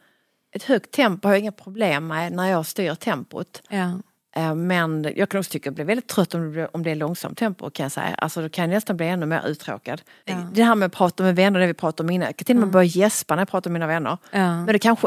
[0.56, 3.62] ett högt tempo har jag inga problem med när jag styr tempot.
[3.68, 3.92] Ja.
[4.36, 6.82] Eh, Men jag kan också tycka att jag blir väldigt trött om det, blir- om
[6.82, 8.14] det är långsamt tempo kan jag säga.
[8.18, 10.02] Alltså då kan jag nästan bli ännu mer uttråkad.
[10.52, 12.26] Det här med att prata med vänner, det vi pratade om innan.
[12.26, 14.18] Jag kan till och med börja gäspa när jag pratar med mina vänner.
[14.30, 14.38] Ja.
[14.56, 15.06] Men det kanske,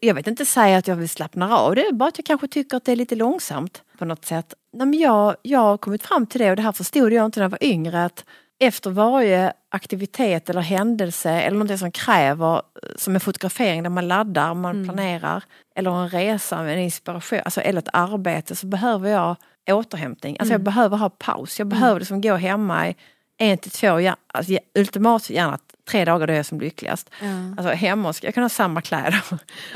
[0.00, 2.48] jag vet inte säga att jag vill slappna av, det är bara att jag kanske
[2.48, 4.54] tycker att det är lite långsamt på något sätt.
[4.72, 7.40] Nej, men jag, jag har kommit fram till det och det här förstod jag inte
[7.40, 8.24] när jag var yngre att
[8.62, 12.62] efter varje aktivitet eller händelse eller något som kräver,
[12.96, 15.44] som en fotografering där man laddar, man planerar,
[15.76, 19.36] eller en resa med en inspiration, alltså, eller ett arbete så behöver jag
[19.70, 20.36] återhämtning.
[20.38, 22.96] Alltså jag behöver ha paus, jag behöver liksom gå hemma i
[23.38, 25.58] en till två, alltså, ultimat gärna
[25.90, 27.10] tre dagar då jag är som lyckligast.
[27.56, 29.24] Alltså hemma, och jag kan ha samma kläder.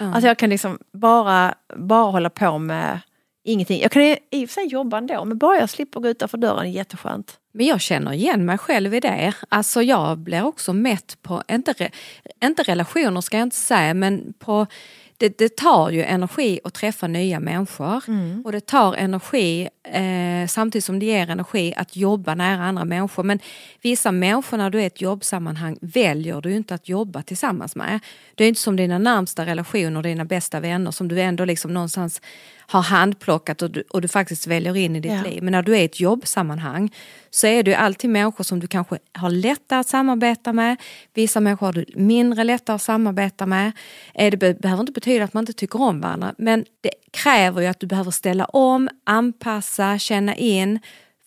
[0.00, 3.00] Alltså jag kan liksom bara, bara hålla på med
[3.44, 3.80] ingenting.
[3.82, 6.66] Jag kan i och för sig jobba ändå men bara jag slipper gå utanför dörren
[6.66, 7.38] är jätteskönt.
[7.56, 9.32] Men jag känner igen mig själv i det.
[9.48, 11.90] Alltså jag blir också mätt på, inte, re,
[12.44, 14.66] inte relationer ska jag inte säga, men på
[15.18, 18.42] det, det tar ju energi att träffa nya människor Mm.
[18.44, 23.22] och det tar energi eh, samtidigt som det ger energi att jobba nära andra människor.
[23.22, 23.38] Men
[23.82, 28.00] vissa människor när du är i ett jobbsammanhang väljer du inte att jobba tillsammans med.
[28.34, 32.20] Det är inte som dina närmsta relationer dina bästa vänner som du ändå liksom någonstans
[32.68, 35.22] har handplockat och du, och du faktiskt väljer in i ditt Ja.
[35.22, 35.42] liv.
[35.42, 36.90] Men när du är i ett jobbsammanhang
[37.30, 40.76] så är det ju alltid människor som du kanske har lättare att samarbeta med.
[41.14, 43.72] Vissa människor har du mindre lättare att samarbeta med.
[44.14, 47.60] Eh, Det be- behöver inte betyda att man inte tycker om varandra men det kräver
[47.60, 50.80] ju att du behöver ställa om, anpassa, känna in.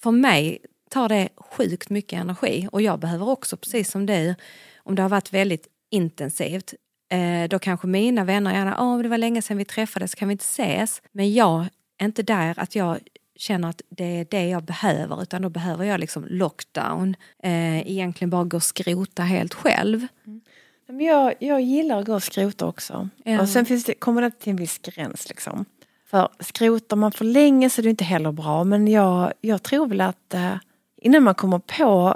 [0.04, 0.58] För mig
[0.90, 4.36] tar det sjukt mycket energi och jag behöver också precis som du,
[4.78, 6.74] om det har varit väldigt intensivt,
[7.12, 10.32] eh, då kanske mina vänner gärna, åh det var länge sedan vi träffades, kan vi
[10.32, 11.02] inte ses?
[11.12, 13.00] Men jag är inte där att jag
[13.36, 18.30] känner att det är det jag behöver utan då behöver jag liksom lockdown, eh, egentligen
[18.30, 20.08] bara gå och skrota helt själv.
[20.26, 20.42] Mm.
[20.90, 23.10] Men jag, jag gillar att gå och skrota också.
[23.24, 23.42] Ja.
[23.42, 25.30] Och sen finns det, kommer det till en viss gräns.
[25.30, 25.66] Liksom.
[26.06, 28.64] För skrotar man för länge så är det inte heller bra.
[28.64, 30.56] Men jag, jag tror väl att eh,
[30.98, 32.16] innan man kommer på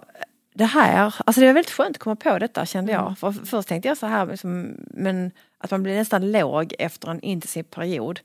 [0.55, 3.17] det här, alltså det var väldigt skönt att komma på detta kände jag.
[3.17, 7.19] För först tänkte jag så här, liksom, men att man blir nästan låg efter en
[7.21, 8.19] intensiv period.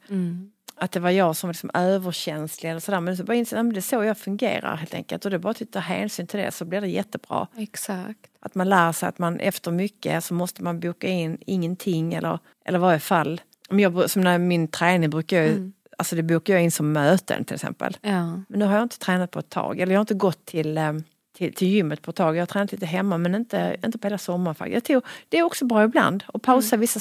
[0.81, 3.01] Att det var jag som var liksom överkänslig eller sådär.
[3.01, 5.25] Men så bara insåg att det är så jag fungerar helt enkelt.
[5.25, 7.47] Och det är bara att ta hänsyn till det så blir det jättebra.
[7.57, 8.19] Exakt.
[8.41, 12.38] Att man lär sig att man efter mycket så måste man boka in ingenting eller,
[12.64, 13.41] eller varje fall.
[13.71, 15.73] Om jag, som när min träning brukar jag, Mm.
[15.99, 17.97] alltså det bokar jag in som möten till exempel.
[18.01, 18.27] Ja.
[18.49, 19.81] Men nu har jag inte tränat på ett tag.
[19.81, 20.93] Eller jag har inte gått till, eh,
[21.37, 22.37] till, till gymmet på ett tag.
[22.37, 24.75] Jag har tränat lite hemma men inte, inte på hela sommaren faktiskt.
[24.75, 27.01] Jag tror, det är också bra ibland att pausa vissa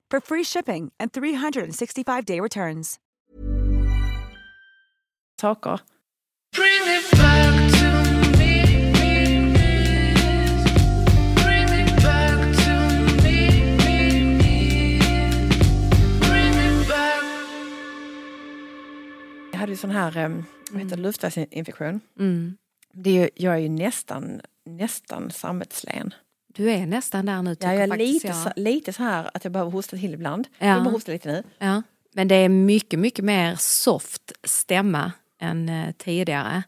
[0.11, 2.99] for free shipping and 365-day returns.
[5.41, 5.79] saker.
[6.55, 7.89] Bring it back to
[8.37, 8.53] me.
[11.43, 12.73] Bring it back to
[13.23, 13.37] me.
[16.27, 17.23] Bring it back.
[19.51, 22.01] Jag hade ju sån här vad heter luftvägsinfektion.
[22.19, 22.57] Mm.
[22.93, 26.13] Det är ju, jag är ju nästan, nästan sammetslen.
[26.53, 28.35] Du är nästan där nu Ja, jag är lite, jag.
[28.35, 30.47] så, lite så här att jag behöver hosta till ibland.
[30.59, 30.67] Ja.
[30.67, 31.43] Jag bara hosta lite nu.
[31.59, 31.81] Ja.
[32.13, 35.11] Men det är mycket, mycket mer soft stämma
[35.41, 36.63] än eh, tidigare.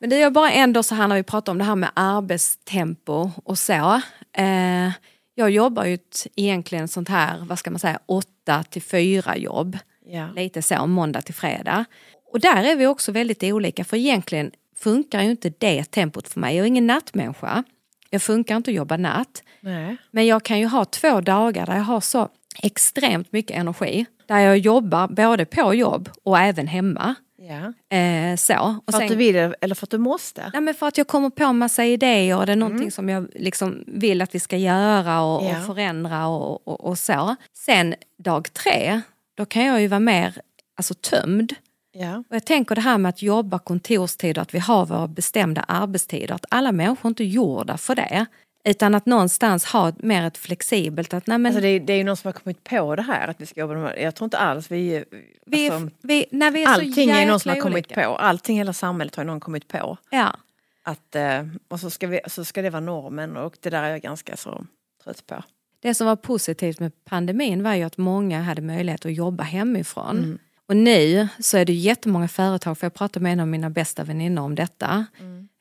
[0.00, 3.30] Men det är bara ändå så här när vi pratar om det här med arbetstempo
[3.44, 4.00] och så.
[4.32, 4.90] Eh,
[5.34, 9.78] jag jobbar ju ett, egentligen sånt här, vad ska man säga, åtta till fyra jobb.
[10.06, 10.28] Ja.
[10.36, 11.84] Lite så, måndag till fredag.
[12.32, 16.40] Och där är vi också väldigt olika för egentligen funkar ju inte det tempot för
[16.40, 16.56] mig.
[16.56, 17.64] Jag är ingen nattmänniska.
[18.10, 19.42] Jag funkar inte att jobba natt.
[19.60, 19.96] Nej.
[20.10, 22.28] Men jag kan ju ha två dagar där jag har så
[22.62, 24.06] extremt mycket energi.
[24.26, 27.14] Där jag jobbar både på jobb och även hemma.
[27.36, 27.96] Ja.
[27.96, 28.80] Eh, så.
[28.86, 30.50] Och För att du vill eller för att du måste?
[30.52, 33.26] Nej, men för att jag kommer på massa idéer och det är någonting som jag
[33.34, 35.58] liksom vill att vi ska göra och, Ja.
[35.60, 37.36] och förändra och, och, och så.
[37.52, 39.00] Sen dag tre,
[39.36, 40.40] då kan jag ju vara mer
[40.76, 41.54] alltså, tömd.
[41.92, 42.16] Ja.
[42.28, 46.34] Och jag tänker det här med att jobba kontorstider, att vi har våra bestämda arbetstider,
[46.34, 48.26] att alla människor inte är gjorda för det.
[48.64, 51.96] Utan att någonstans ha mer ett flexibelt, att nej men Alltså det, är- det är
[51.96, 54.26] ju någon som har kommit på det här att vi ska jobba med Jag tror
[54.26, 55.04] inte alls vi...
[55.46, 57.94] vi, Alltså, vi, när vi är allting är någon som har kommit olika.
[58.08, 58.16] på.
[58.16, 59.96] Allting, hela samhället har någon kommit på.
[60.10, 60.36] Ja.
[60.82, 63.90] Att, eh, och så ska, vi, så ska det vara normen och det där är
[63.90, 64.64] jag ganska så
[65.04, 65.42] trött på.
[65.82, 70.18] Det som var positivt med pandemin var ju att många hade möjlighet att jobba hemifrån.
[70.18, 70.38] Mm.
[70.70, 74.04] Och nu så är det jättemånga företag, för jag pratade med en av mina bästa
[74.04, 75.06] väninnor om detta.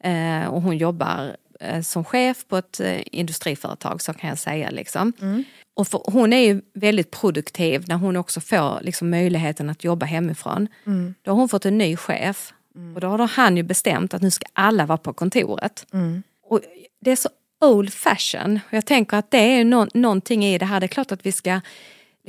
[0.04, 4.70] Eh, och hon jobbar eh, som chef på ett eh, industriföretag, så kan jag säga.
[4.70, 5.14] Liksom.
[5.76, 10.06] Och för, hon är ju väldigt produktiv när hon också får liksom, möjligheten att jobba
[10.06, 10.68] hemifrån.
[11.22, 12.54] Då har hon fått en ny chef.
[12.96, 15.86] Och då har han ju bestämt att nu ska alla vara på kontoret.
[16.50, 16.62] Och
[17.02, 17.30] det är så
[17.62, 18.60] old fashion.
[18.70, 20.80] Jag tänker att det är nå någonting i det här.
[20.80, 21.62] Det är klart att vi ska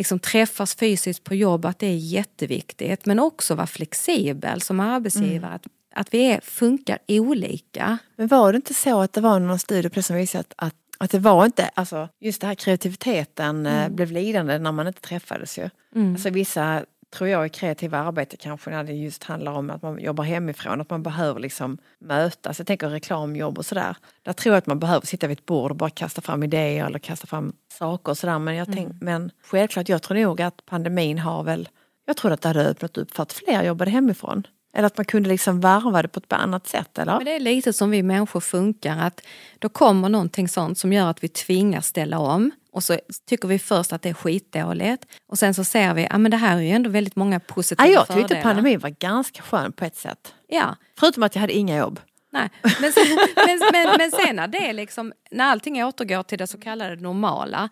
[0.00, 3.06] liksom träffas fysiskt på jobb, att det är jätteviktigt.
[3.06, 5.52] Men också vara flexibel som arbetsgivare.
[5.54, 7.98] Att, att vi är, funkar olika.
[8.16, 10.74] Men var det inte så att det var någon studie det som visade att, att,
[10.98, 15.00] att det var inte, alltså just det här kreativiteten eh, blev lidande när man inte
[15.00, 15.70] träffades ju.
[16.12, 20.00] Alltså vissa, tror jag, i kreativa arbete kanske när det just handlar om att man
[20.00, 22.58] jobbar hemifrån, att man behöver liksom mötas.
[22.58, 23.96] Jag tänker reklamjobb och sådär.
[24.22, 26.86] Där tror jag att man behöver sitta vid ett bord och bara kasta fram idéer
[26.86, 28.38] eller kasta fram saker och sådär.
[28.38, 31.68] Men, jag tänk, men självklart, jag tror nog att pandemin har väl,
[32.06, 34.46] jag tror att det hade öppnat upp för att fler jobbade hemifrån.
[34.74, 37.16] Eller att man kunde liksom varva det på ett annat sätt eller?
[37.16, 39.20] Men det är lite som vi människor funkar, att
[39.58, 42.50] då kommer någonting sånt som gör att vi tvingas ställa om.
[42.72, 45.06] Och så tycker vi först att det är skitdåligt.
[45.26, 47.86] Och sen så ser vi, ja men det här är ju ändå väldigt många positiva
[47.88, 48.42] Ja, jag tyckte fördelar.
[48.42, 50.34] pandemin var ganska skön på ett sätt.
[50.48, 52.00] Ja, Förutom att jag hade inga jobb.
[52.32, 52.50] nej.
[52.80, 53.04] Men, sen,
[53.46, 56.96] men, men, men sen när det är liksom, när allting återgår till det så kallade
[56.96, 57.68] normala.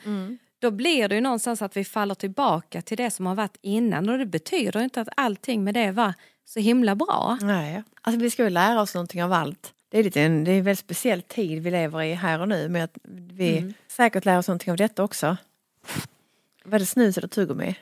[0.61, 4.09] Då blir det ju någonstans att vi faller tillbaka till det som har varit innan.
[4.09, 6.15] Och det betyder inte att allting med det var
[6.49, 7.39] så himla bra.
[7.43, 7.83] Nej.
[8.03, 9.75] Alltså vi ska ju lära oss någonting av allt.
[9.89, 12.49] Det är, lite en, det är en väldigt speciell tid vi lever i här och
[12.49, 12.69] nu.
[12.69, 12.99] Men att
[13.33, 15.37] vi säkert lär oss någonting av detta också.
[16.65, 17.75] Var det snus eller tuggummi?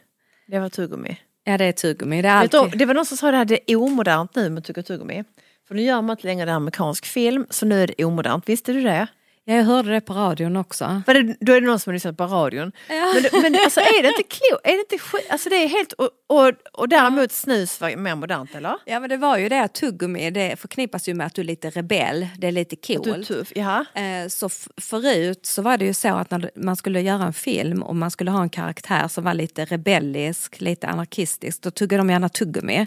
[0.47, 1.19] Det var tuggummi.
[1.45, 2.79] Ja det är tuggummi, det är Vet du, alltid...
[2.79, 5.25] det var någon som sa det här, det är omodernt nu med tugga tuggummi.
[5.69, 8.49] För nu gör man inte längre det amerikansk film, så nu är det omodernt.
[8.49, 9.07] Visste du det?
[9.49, 11.03] Ja, jag hörde det på radion också.
[11.07, 12.73] För det, då är det någon som har lyssnat på radion.
[12.89, 14.67] Men, det- men alltså är det inte klokt?
[14.67, 15.27] Är det inte skit?
[15.31, 15.93] Alltså det är helt...
[15.93, 18.75] Och, och, och däremot snus var mer modernt eller?
[18.85, 21.47] Ja men det var ju det att tuggummi det förknippas ju med att du är
[21.47, 23.27] lite rebell, det är lite coolt.
[23.29, 23.85] tuff, jaha.
[23.95, 24.49] Eh, Så
[24.81, 28.11] förut så var det ju så att när man skulle göra en film och man
[28.11, 32.87] skulle ha en karaktär som var lite rebellisk, lite anarkistisk, då tuggade de gärna tuggummi.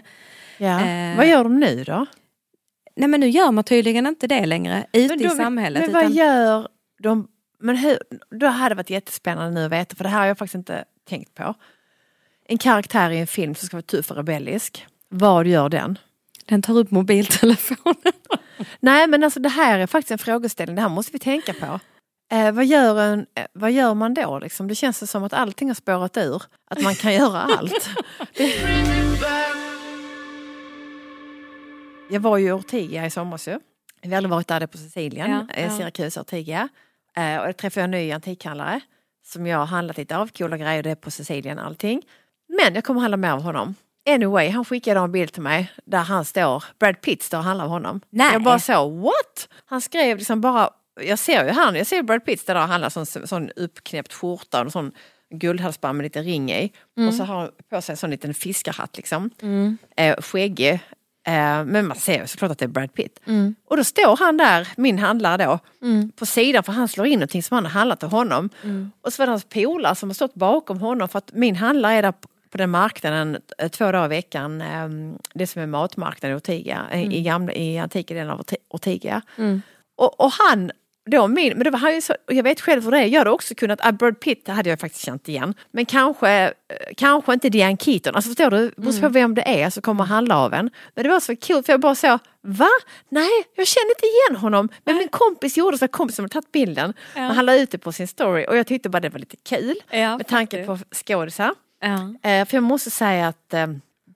[0.58, 0.80] Ja.
[0.86, 2.06] Eh, Vad gör de nu då?
[3.00, 5.82] Nej men nu gör man tydligen inte det längre ute Men i då- samhället.
[5.82, 6.68] Men vad utan- gör
[7.02, 7.28] de?
[7.58, 7.98] Men hur,
[8.30, 10.84] då hade det varit jättespännande nu att veta, för det här har jag faktiskt inte
[11.08, 11.54] tänkt på.
[12.46, 14.86] En karaktär i en film som ska vara tuff och rebellisk.
[15.08, 15.98] Vad gör den?
[16.44, 17.94] Den tar upp mobiltelefonen.
[18.80, 21.80] Nej men alltså det här är faktiskt en frågeställning, det här måste vi tänka på.
[22.32, 24.38] Eh, vad, gör en, eh, vad gör man då?
[24.38, 24.68] Liksom?
[24.68, 26.42] Det känns som att allting har spårat ur.
[26.70, 27.90] Att man kan göra allt.
[32.10, 33.58] Jag var ju i Ortiga i somras ju.
[34.02, 35.76] Vi har aldrig varit där på Sicilien, Ja, ja, ja.
[35.76, 36.68] Syracuse Ortiga.
[37.16, 38.80] Eh, och då träffade jag en ny antikhandlare
[39.26, 42.02] som jag har handlat lite av, coola grejer, det är på Sicilien allting.
[42.48, 43.74] Men jag kommer handla mer av honom.
[44.08, 47.64] Anyway, han skickade en bild till mig där han står, Brad Pitt står och handlar
[47.64, 48.00] av honom.
[48.10, 48.32] Nej.
[48.32, 49.48] Jag bara så, what?
[49.64, 50.70] Han skrev liksom bara,
[51.00, 54.64] jag ser ju han, jag ser Brad Pitt där och handlar sån, sån uppknäppt skjorta
[54.64, 54.92] och sån
[55.34, 56.72] guldhalsband med lite ring i.
[57.08, 59.30] Och så har han på sig en sån liten fiskarhatt liksom.
[59.96, 60.80] Eh, skäggig.
[61.30, 63.20] Eh, men man ser såklart att det är Brad Pitt.
[63.68, 65.58] Och då står han där, min handlare då,
[66.16, 68.50] på sidan för han slår in någonting som han har handlat till honom.
[69.04, 71.94] Och så var det hans polare som har stått bakom honom för att min handlare
[71.94, 74.60] är där på- den marknaden eh, två dagar i veckan.
[74.60, 74.88] eh,
[75.34, 79.22] Det som är matmarknaden i Ortiga, eh, i, gamla, i antika delen av Orti- Ortiga.
[79.96, 80.70] Och, och han,
[81.10, 83.06] då min, men det var han ju så, och jag vet själv hur det är,
[83.06, 85.54] jag hade också kunnat, ah, Brad Pitt hade jag faktiskt känt igen.
[85.70, 86.50] Men kanske, eh,
[86.96, 90.38] kanske inte Diane Keaton, alltså förstår du, beror på vem det är som kommer handla
[90.38, 90.70] av en.
[90.94, 92.68] Men det var så kul för jag bara så, va?
[93.08, 94.68] Nej, jag känner inte igen honom.
[94.84, 96.94] Men min kompis gjorde så, kompisen hade tagit bilden.
[97.14, 99.36] Men han la ut det på sin story och jag tyckte bara det var lite
[99.36, 99.74] kul.
[99.90, 101.54] Ja, med tanke på skådisar.
[101.80, 103.66] Ja, Eh, för jag måste säga att eh,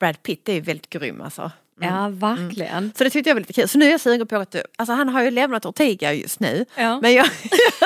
[0.01, 1.51] Brad Pitt är ju väldigt grym alltså.
[1.81, 2.93] Ja verkligen.
[2.99, 3.69] Så det tyckte jag var lite kul.
[3.69, 6.65] Så nu är jag sugen på att, alltså han har ju lämnat Ortiga just nu.
[6.77, 7.01] Ja.
[7.01, 7.27] Men, jag,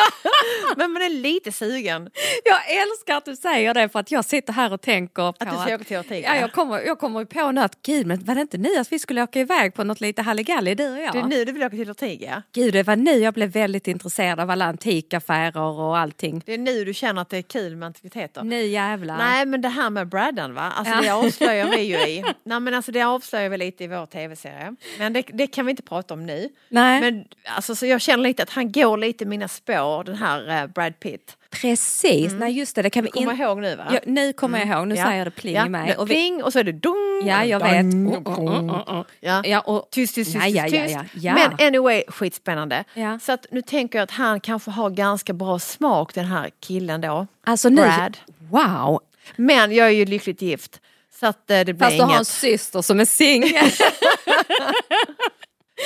[0.77, 2.11] men man är lite sugen.
[2.44, 5.51] Jag älskar att du säger det för att jag sitter här och tänker på Att
[5.51, 6.35] du ska åka till Ortiga.
[6.35, 8.92] Ja, jag kommer, jag kommer på nu att gud, men var det inte nu att
[8.92, 11.12] vi skulle åka iväg på något lite halligalli du och jag?
[11.12, 12.42] Det är nu du vill åka till Ortiga.
[12.55, 16.42] Gud, det var nu jag blev väldigt intresserad av alla antikaffärer och allting.
[16.46, 18.43] Det är nu du känner att det är kul med antikviteter.
[18.43, 19.16] Nu jävlar.
[19.18, 21.01] Nej men det här med Braddan va, alltså Ja.
[21.03, 22.24] det avslöjar vi ju i.
[22.45, 24.74] Nej men alltså det avslöjar vi lite i vår tv-serie.
[24.99, 26.49] Men det, det kan vi inte prata om nu.
[26.68, 27.24] Nej, Men
[27.57, 30.66] alltså, så jag känner lite att han går lite i mina spår, den här eh,
[30.66, 31.37] Brad Pitt.
[31.51, 32.33] precis.
[32.33, 32.83] Nej, just det.
[32.83, 33.43] Det kan vi Kommer inte...
[33.45, 33.85] ihåg nu va?
[33.93, 34.89] Ja, nu kommer jag ihåg.
[34.89, 35.05] Nu Ja.
[35.07, 35.66] säger det pling ja.
[35.66, 35.97] i mig.
[35.97, 36.14] Och vi...
[36.14, 37.22] pling och så är det dong.
[37.24, 37.91] Ja, jag vet.
[37.93, 39.05] Dong, Oh, oh, oh, oh.
[39.20, 39.43] Ja.
[39.45, 39.89] Ja, och...
[39.91, 41.35] Tyst, tyst, tyst, Ja, tyst, ja.
[41.35, 42.85] Men anyway, skitspännande.
[43.20, 47.01] Så att nu tänker jag att han kanske har ganska bra smak den här killen
[47.01, 47.26] då.
[47.45, 47.70] Alltså.
[47.70, 48.18] Brad.
[48.51, 49.01] Wow!
[49.37, 50.81] Men jag är ju lyckligt gift.
[51.21, 53.51] Så att eh, det blir Fast du har en syster som är singel.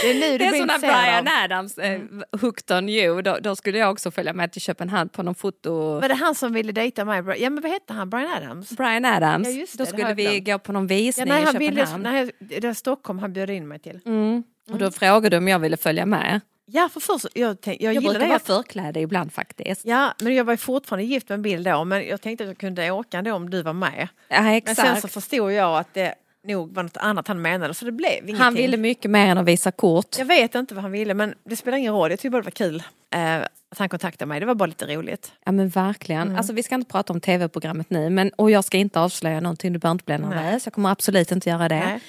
[0.03, 1.29] Det är nu det är som när Brian.
[1.45, 2.01] Adams, eh,
[2.41, 6.01] Hooked on you, då, då skulle jag också följa med till Köpenhamn på någon foto...
[6.01, 7.23] Var det han som ville dejta mig?
[7.43, 8.11] Ja men vad hette han?
[8.11, 8.71] Brian Adams?
[8.71, 9.49] Brian Adams.
[9.49, 10.47] Ja, det, då skulle vi glömt.
[10.47, 12.03] gå på någon Ja, visning nej, i han ville, Köpenhamn.
[12.03, 12.31] nej,
[12.61, 14.01] det var Stockholm han bjöd in mig till.
[14.07, 14.43] Mm.
[14.71, 16.41] Och då frågade du om jag ville följa med.
[16.75, 19.85] Ja för först, jag, tänk, jag, Jag brukar vara förkläde ibland faktiskt.
[19.85, 22.59] Ja men jag var fortfarande gift med en bil då men jag tänkte att jag
[22.59, 24.09] kunde åka ändå om du var med.
[24.29, 24.81] Ja, Men exakt.
[24.81, 26.15] sen så förstod jag att det
[26.45, 28.37] nog var något annat han menade så det blev ingenting.
[28.37, 30.19] Han ville mycket mer än att visa kort.
[30.19, 32.11] Jag vet inte vad han ville men det spelar ingen roll.
[32.11, 32.83] Jag tyckte bara det var kul
[33.15, 33.37] eh,
[33.69, 34.41] att han kontaktade mig.
[34.41, 35.33] Det var bara lite roligt.
[35.45, 36.23] Ja men verkligen.
[36.23, 36.37] Mm.
[36.37, 39.73] Alltså vi ska inte prata om tv-programmet nu men, och jag ska inte avslöja någonting,
[39.73, 40.67] du behöver inte bli nervös.
[40.67, 42.01] Jag kommer absolut inte göra det.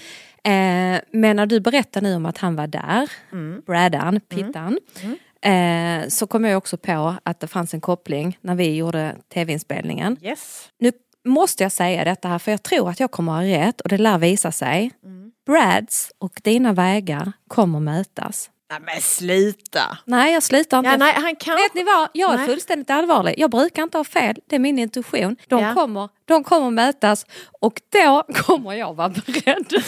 [0.45, 3.61] Eh, men när du berättar nu om att han var där, Mm.
[3.65, 4.79] Bradan, Pittan,
[5.41, 10.17] eh, så kom jag också på att det fanns en koppling när vi gjorde tv-inspelningen.
[10.21, 10.69] Yes.
[10.79, 10.91] Nu
[11.25, 13.97] måste jag säga detta här för jag tror att jag kommer ha rätt och det
[13.97, 14.91] lär visa sig.
[15.03, 15.31] Mm.
[15.45, 18.49] Brads och dina vägar kommer mötas.
[18.79, 19.97] Nej men sluta!
[20.05, 20.89] Nej jag slutar inte.
[20.89, 21.55] Ja, nej, han kan...
[21.55, 22.09] Vet ni vad?
[22.13, 22.47] Jag är Nej.
[22.47, 23.33] fullständigt allvarlig.
[23.37, 24.35] Jag brukar inte ha fel.
[24.47, 25.35] Det är min intuition.
[25.47, 25.73] De, Ja.
[25.73, 27.25] kommer, de kommer mötas
[27.61, 29.73] och då kommer jag vara beredd.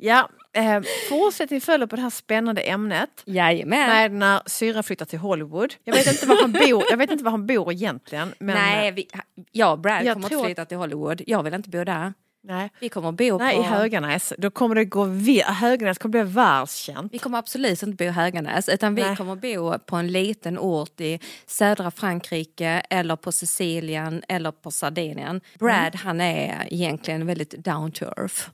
[0.00, 3.10] Ja, eh, fortsättning följer på det här spännande ämnet.
[3.24, 3.88] Jajamän.
[3.88, 5.74] Med när syrran flyttar till Hollywood.
[5.84, 8.34] Jag vet inte var han bor, jag vet inte var han bor egentligen.
[8.38, 9.08] Men, Nej, vi,
[9.52, 11.22] jag och Brad Jag kommer tror- att flytta till Hollywood.
[11.26, 12.12] Jag vill inte bo där.
[12.42, 12.70] Nej.
[12.80, 13.62] Vi kommer att bo nej på...
[13.62, 14.32] i Höganäs.
[14.38, 17.14] Då kommer det gå vir- Höganäs kommer bli världskänt.
[17.14, 19.16] Vi kommer absolut inte bo i Höganäs utan vi Nej.
[19.16, 25.40] kommer bo på en liten ort i södra Frankrike eller på Sicilien eller på Sardinien.
[25.58, 28.48] Brad han är egentligen väldigt down to earth.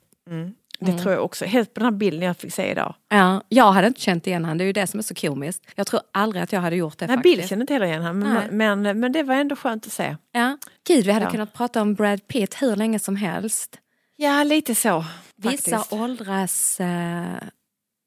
[0.78, 1.44] Det tror jag också.
[1.44, 2.94] Helt på den här bilden jag fick se idag.
[3.08, 5.62] Ja, jag hade inte känt igen han, det är ju det som är så komiskt.
[5.74, 7.36] Jag tror aldrig att jag hade gjort det Nej, faktiskt.
[7.38, 8.20] Bill kände inte heller igen honom.
[8.50, 10.16] Men, men, men det var ändå skönt att se.
[10.32, 10.58] Ja.
[10.86, 11.30] Gud, vi hade Ja.
[11.30, 13.78] kunnat prata om Brad Pitt hur länge som helst.
[14.16, 15.04] Ja, lite så.
[15.36, 15.92] Vissa faktiskt.
[15.92, 17.24] åldras eh,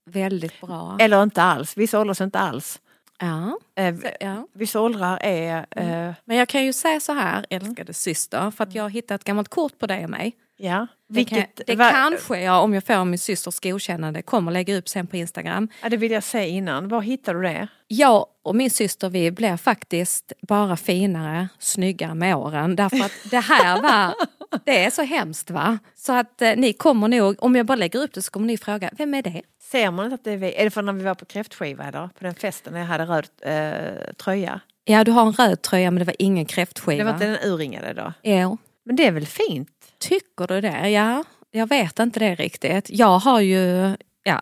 [0.09, 0.97] väldigt bra.
[0.99, 1.77] Eller inte alls.
[1.77, 2.79] Vissa åldrar inte alls.
[3.19, 3.57] Ja.
[3.75, 4.47] Eh, ja.
[4.53, 5.65] vissa åldrar är...
[5.71, 7.67] Eh, Men jag kan ju säga så här, Mm.
[7.67, 10.35] älskade syster, för att jag har hittat ett gammalt kort på dig och mig.
[10.57, 10.87] ja.
[11.09, 15.07] Det, kan, det kanske jag, om jag får min systers godkännande, kommer lägga upp sen
[15.07, 15.69] på Instagram.
[15.83, 16.87] Ja, det vill jag säga innan.
[16.87, 17.67] Var hittar du det?
[17.87, 22.75] Jag och min syster vi blir faktiskt bara finare, snyggare med åren.
[22.75, 24.15] Därför att det här var,
[24.65, 25.79] det är så hemskt va?
[25.95, 28.57] Så att eh, ni kommer nog, om jag bara lägger upp det så kommer ni
[28.57, 29.41] fråga, vem är det?
[29.71, 30.55] Ser man inte att det är vi?
[30.55, 32.07] Är det för när vi var på kräftskiva eller?
[32.07, 34.59] På den festen när jag hade röd eh, tröja?
[34.85, 36.97] Ja du har en röd tröja men det var ingen kräftskiva.
[36.97, 38.13] Det var inte den urringade då?
[38.23, 38.57] Jo.
[38.87, 39.93] Men det är väl fint?
[39.99, 40.89] Tycker du det?
[40.89, 42.89] Ja, jag vet inte det riktigt.
[42.89, 44.41] Jag har ju, ja,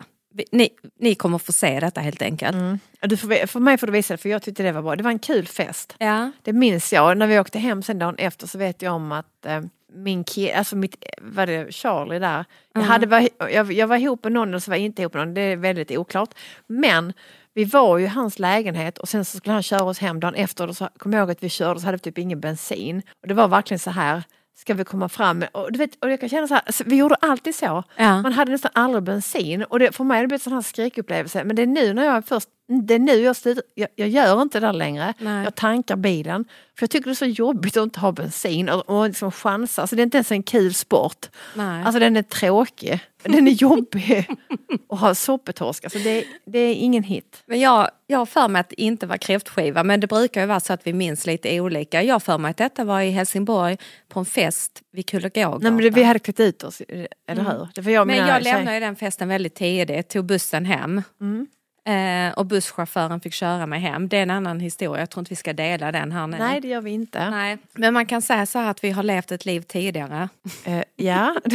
[0.51, 0.69] ni,
[0.99, 2.57] ni kommer få se detta helt enkelt.
[3.01, 4.95] Ja, Du får, för mig får du visa det för jag tyckte det var bra.
[4.95, 5.95] Det var en kul fest.
[5.97, 6.31] Ja.
[6.41, 7.17] Det minns jag.
[7.17, 9.61] När vi åkte hem sen dagen efter så vet jag om att eh,
[9.93, 12.45] min kille, alltså mitt, var det Charlie där?
[12.73, 15.13] Jag, hade, var, jag, jag var ihop med någon och så var jag inte ihop
[15.13, 15.33] med någon.
[15.33, 16.29] Det är väldigt oklart.
[16.67, 17.13] Men
[17.55, 20.35] vi var ju i hans lägenhet och sen så skulle han köra oss hem dagen
[20.35, 20.67] efter.
[20.67, 23.01] Och så kom jag ihåg att vi körde så hade vi typ ingen bensin.
[23.21, 24.23] Och det var verkligen så här.
[24.57, 25.43] Ska vi komma fram?
[25.51, 27.83] Och, du vet, och jag kan känna så här, alltså, vi gjorde alltid så.
[27.95, 28.21] Ja.
[28.21, 29.63] Man hade nästan aldrig bensin.
[29.63, 31.43] Och det, för mig har det blivit en sån här skrikupplevelse.
[31.43, 34.41] Men det är nu när jag först, det är nu jag slutar, jag, jag gör
[34.41, 35.13] inte det där längre.
[35.17, 35.43] Nej.
[35.43, 36.45] Jag tankar bilen.
[36.77, 39.81] För jag tycker det är så jobbigt att inte ha bensin och, och liksom chansa.
[39.81, 41.25] Alltså det är inte ens en kul sport.
[41.55, 41.83] Nej.
[41.83, 42.99] Alltså den är tråkig.
[43.23, 44.27] Den är jobbig
[44.89, 45.83] att ha soppetorsk.
[45.83, 47.43] Alltså det, det är ingen hit.
[47.45, 50.47] Men jag, jag har för mig att det inte var kräftskiva, men det brukar ju
[50.47, 52.03] vara så att vi minns lite olika.
[52.03, 53.77] Jag har för mig att detta var i Helsingborg
[54.09, 55.59] på en fest vid Kullegågatan.
[55.61, 56.81] Nej, men det, vi hade klätt ut oss,
[57.27, 57.67] eller hur?
[57.75, 61.01] Det var jag Men jag lämnade ju den festen väldigt tidigt, tog bussen hem.
[61.21, 61.47] Mm.
[61.87, 64.09] Eh, och busschauffören fick köra mig hem.
[64.09, 66.37] Det är en annan historia, jag tror inte vi ska dela den här nu.
[66.37, 67.29] Nej, det gör vi inte.
[67.29, 67.57] Nej.
[67.73, 70.29] Men man kan säga så här att vi har levt ett liv tidigare.
[70.65, 71.35] Eh, ja,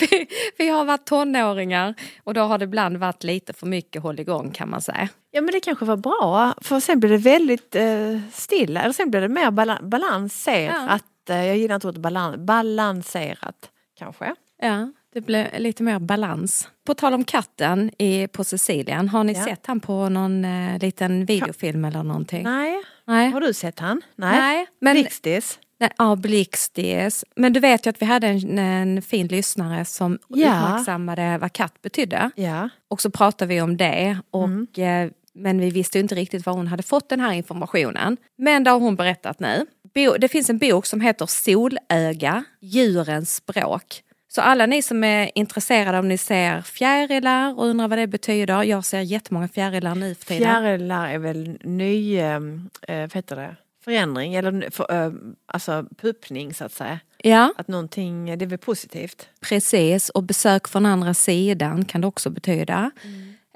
[0.00, 0.26] vi,
[0.58, 1.94] vi har varit tonåringar
[2.24, 5.08] och då har det ibland varit lite för mycket hålligång kan man säga.
[5.30, 6.54] ja, men det kanske var bra.
[6.60, 8.82] För sen blev det väldigt eh, stilla.
[8.82, 11.02] Eller sen blev det mer bala, balanserat.
[11.30, 13.70] Eh, Jag gillar inte ordet balan, balanserat.
[13.98, 14.34] Kanske.
[14.62, 16.68] Ja, det blev lite mer balans.
[16.86, 19.44] På tal om katten i, på Sicilien, har ni Ja.
[19.44, 22.42] sett han på någon eh, liten videofilm eller någonting?
[22.42, 22.82] Nej.
[23.06, 23.30] Nej.
[23.30, 24.02] Har du sett han?
[24.16, 24.38] Nej.
[24.40, 25.58] Nej, men- Riktis?
[25.80, 27.24] Nej, ja, blixtis.
[27.36, 30.46] Men du vet ju att vi hade en, en fin lyssnare som Ja.
[30.48, 32.30] uppmärksammade vad katt betydde.
[32.36, 32.68] Ja.
[32.88, 34.18] Och så pratade vi om det.
[34.30, 34.66] Och, Mm.
[35.06, 38.16] eh, men vi visste inte riktigt var hon hade fått den här informationen.
[38.38, 39.66] Men det har hon berättat nu.
[39.94, 44.02] Bo, det finns en bok som heter Solöga, djurens språk.
[44.34, 48.62] Så alla ni som är intresserade om ni ser fjärilar och undrar vad det betyder.
[48.62, 50.42] Jag ser jättemånga fjärilar nu för tiden.
[50.42, 52.40] Fjärilar är väl ny, eh,
[52.88, 55.12] vad heter det, förändring eller för, eh,
[55.46, 57.00] alltså puppning så att säga.
[57.18, 59.28] Ja, Att någonting, det är väl positivt.
[59.40, 60.08] precis.
[60.08, 62.90] Och besök från andra sidan kan det också betyda.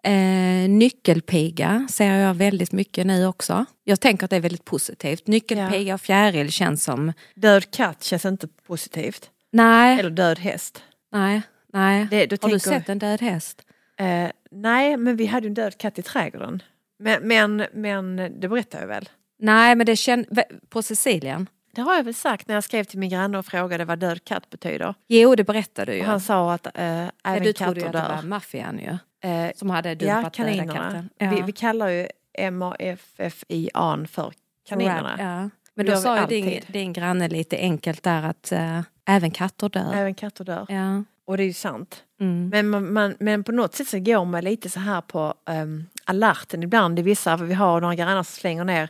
[0.03, 3.65] Eh, nyckelpiga ser jag väldigt mycket nu också.
[3.85, 5.27] Jag tänker att det är väldigt positivt.
[5.27, 7.13] Nyckelpiga och fjäril känns som...
[7.35, 9.31] Död katt känns inte positivt.
[9.57, 10.83] Nej, Eller död häst.
[11.13, 11.43] nej,
[11.73, 12.07] nej.
[12.11, 13.63] Det, du Har du tänker- sett en död häst?
[13.99, 16.63] Eh, nej, men vi hade en död katt i trädgården.
[16.99, 19.09] Men, men, men det berättar jag väl.
[19.39, 20.27] Nej, men det känns...
[20.69, 21.47] På Sicilien?
[21.75, 24.25] Det har jag väl sagt när jag skrev till min granne och frågade vad död
[24.25, 24.95] katt betyder.
[25.09, 26.03] Jo, det berättade du ju.
[26.05, 28.29] Och han sa att eh, Ja, även du trodde ju katter att det var dör.
[28.29, 29.31] maffian ju.
[29.31, 30.73] Eh, Som hade ja, dumpat döda kaninerna.
[31.19, 31.35] katten.
[31.35, 32.07] Vi, vi kallar ju
[32.39, 34.33] M-A-F-F-I-A för
[34.69, 35.17] kaninerna.
[35.19, 35.51] Ja.
[35.77, 39.95] Men då sa ju din, din granne lite enkelt där att eh, även katter dör.
[39.95, 40.67] Även katter dör.
[40.69, 41.05] Ja.
[41.25, 42.05] Och det är ju sant.
[42.21, 42.49] Mm.
[42.49, 45.87] Men, man, man, men på något sätt så går man lite så här på um,
[46.05, 48.89] alerten ibland i vissa, för vi har några grannar som slänger ner.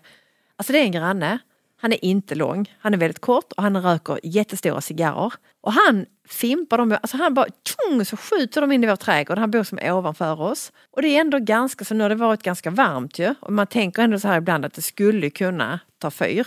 [0.56, 1.38] Alltså det är en granne,
[1.86, 5.32] han är inte lång, han är väldigt kort och han röker jättestora cigarrer.
[5.60, 9.38] Och han fimpar dem, alltså han bara tjong, så skjuter de in i vår trädgård,
[9.38, 10.72] han bor som ovanför oss.
[10.90, 13.34] Och det är ändå ganska, så nu har det varit ganska varmt ju.
[13.40, 16.46] Och man tänker ändå så här ibland att det skulle kunna ta fyr.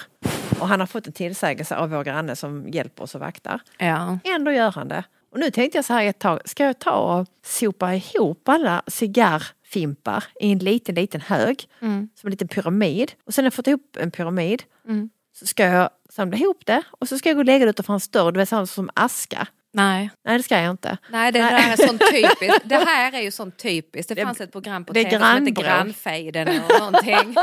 [0.59, 3.61] Och han har fått en tillsägelse av vår granne som hjälper oss och vaktar.
[3.77, 4.19] Ja.
[4.23, 5.03] Ändå gör han det.
[5.31, 8.81] Och nu tänkte jag så här ett tag, ska jag ta och sopa ihop alla
[8.87, 12.09] cigarrfimpar i en liten, liten hög, Mm.
[12.15, 13.11] som en liten pyramid.
[13.25, 15.09] Och sen när jag fått ihop en pyramid Mm.
[15.39, 17.93] Så ska jag samla ihop det och så ska jag gå och lägga det utanför
[17.93, 19.47] en dörr, du vet sånt som aska.
[19.71, 20.09] Nej.
[20.25, 20.97] Nej det ska jag inte.
[21.11, 21.51] Nej, det Nej.
[21.51, 22.61] där är sånt typiskt.
[22.63, 24.09] Det här är ju sånt typiskt.
[24.09, 25.51] Det Det- fanns ett program på det tv som hette.
[25.51, 27.33] Grannfejden eller någonting.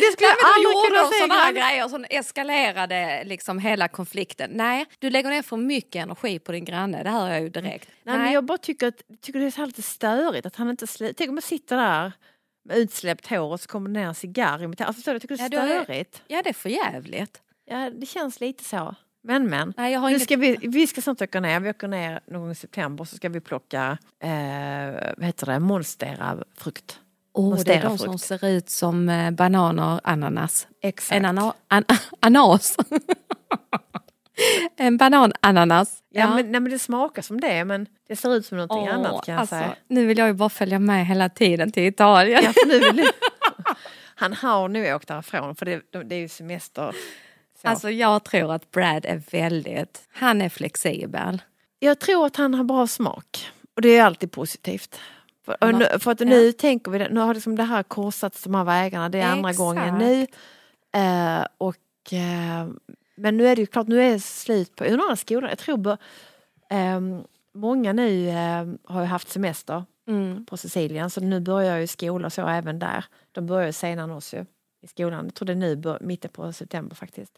[0.00, 4.50] Det skulle Nej, men aldrig kunna säga sådana här grejer som eskalerade liksom hela konflikten.
[4.52, 7.02] Nej, du lägger ner för mycket energi på din granne.
[7.02, 7.88] Det hör jag ju direkt.
[8.02, 10.70] Nej, men jag bara tycker att tycker det är så här lite störigt att han
[10.70, 11.14] inte slutar.
[11.14, 12.12] Tänk om jag sitter där
[12.76, 15.22] utsläppt hår och så kommer det ner en cigarr i mitt alltså, förstår du, Jag
[15.22, 16.22] tycker det är Ja, är- störigt.
[16.26, 17.40] Ja, det är för jävligt.
[17.66, 18.94] Ja, det känns lite så.
[19.22, 19.74] Men men.
[19.76, 20.22] Nej, jag har inget...
[20.22, 21.60] ska vi, vi ska snart åka ner.
[21.60, 24.30] Vi åker ner någon gång i september så ska vi plocka eh,
[25.16, 25.58] vad heter det?
[25.58, 27.00] monstera-frukt.
[27.32, 30.66] Åh, det är de som ser ut som eh, bananer, ananas.
[30.82, 31.16] Exakt.
[31.16, 31.84] En ana an
[32.20, 32.76] ananas.
[34.76, 36.02] en bananananas.
[36.10, 38.94] ja, men, nej, men det smakar som det men det ser ut som någonting Åh,
[38.94, 39.76] annat kan jag alltså, säga.
[39.88, 42.40] Nu vill jag ju bara följa med hela tiden till Italien.
[42.44, 43.10] Ja, nu vill du...
[44.14, 46.94] Han har nu åkt därifrån för det, det är ju semester.
[47.62, 47.68] Så.
[47.68, 51.42] Alltså jag tror att Brad är väldigt, han är flexibel.
[51.78, 55.00] Jag tror att han har bra smak och det är alltid positivt.
[55.44, 55.70] För, Ja.
[55.70, 59.08] nu, för att nu tänker vi, nu har liksom det här korsats de här vägarna,
[59.08, 59.58] det är andra Exakt.
[59.58, 60.26] gången nu.
[61.00, 62.68] Eh, och, eh,
[63.18, 65.90] men nu är det ju klart, nu är det slut på, undrar skolan, jag tror
[66.70, 67.00] eh,
[67.54, 70.46] många nu eh, har haft semester Mm.
[70.46, 73.04] på Sicilien så nu börjar ju skola så även där.
[73.32, 74.44] De börjar ju senare än oss ju
[74.82, 75.24] i skolan.
[75.24, 77.32] Jag tror det är nu, bör- mitten på september faktiskt.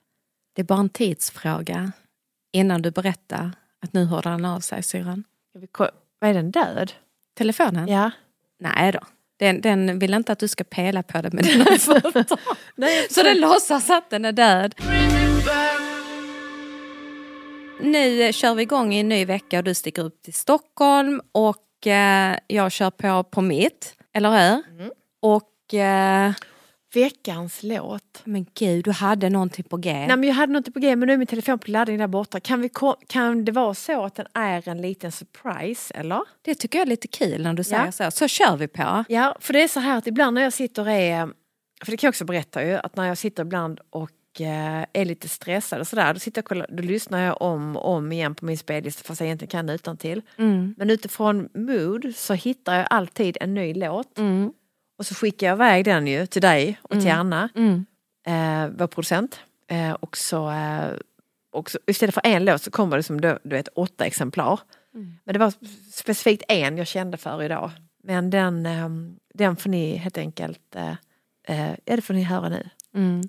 [0.52, 1.92] Det är bara en tidsfråga
[2.52, 3.50] innan du berättar
[3.82, 5.24] att nu hörde han av sig syrran.
[6.18, 6.92] Vad är den död?
[7.38, 7.88] Telefonen?
[7.88, 8.10] Ja.
[8.58, 9.00] Nej då.
[9.38, 12.38] Den, den vill inte att du ska pela på det med dina fötter.
[12.74, 14.74] Nej, Så den låtsas att den är död.
[17.80, 21.86] Nu kör vi igång i en ny vecka och du sticker upp till Stockholm och
[21.86, 24.62] eh, jag kör på på mitt, eller hur?
[25.22, 26.32] Och eh,
[26.94, 28.22] Veckans låt.
[28.24, 29.92] men gud, du hade någonting på G.
[29.92, 32.06] Nej men jag hade något på G men nu är min telefon på laddning där
[32.06, 32.40] borta.
[32.40, 32.70] Kan, vi
[33.08, 36.20] kan det vara så att den är en liten surprise eller?
[36.42, 37.92] Det tycker jag är lite kul när du säger Ja.
[37.92, 38.10] så.
[38.10, 39.04] Så kör vi på.
[39.08, 41.26] Ja för det är så här att ibland när jag sitter och är,
[41.84, 44.10] för det kan jag också berätta ju, att när jag sitter ibland och
[44.40, 47.88] är lite stressad och sådär, då, sitter jag och kollar, då lyssnar jag om och
[47.88, 50.22] om igen på min spellista fast jag egentligen kan utan till.
[50.36, 50.74] Mm.
[50.78, 54.52] Men utifrån mood så hittar jag alltid en ny låt Mm.
[54.98, 57.48] och så skickar jag iväg den ju till dig och till Anna.
[57.54, 57.86] Mm.
[58.26, 59.40] eh, vår producent.
[59.68, 60.90] Eh, och så, eh,
[61.52, 64.60] och så istället för en låt så kommer det som du, du vet åtta exemplar.
[65.24, 65.52] Men det var
[65.92, 67.70] specifikt en jag kände för idag.
[68.02, 68.88] Men den, eh,
[69.34, 70.94] den får ni helt enkelt, eh,
[71.48, 72.68] eh, ja det får ni höra nu.
[72.94, 73.22] Mm.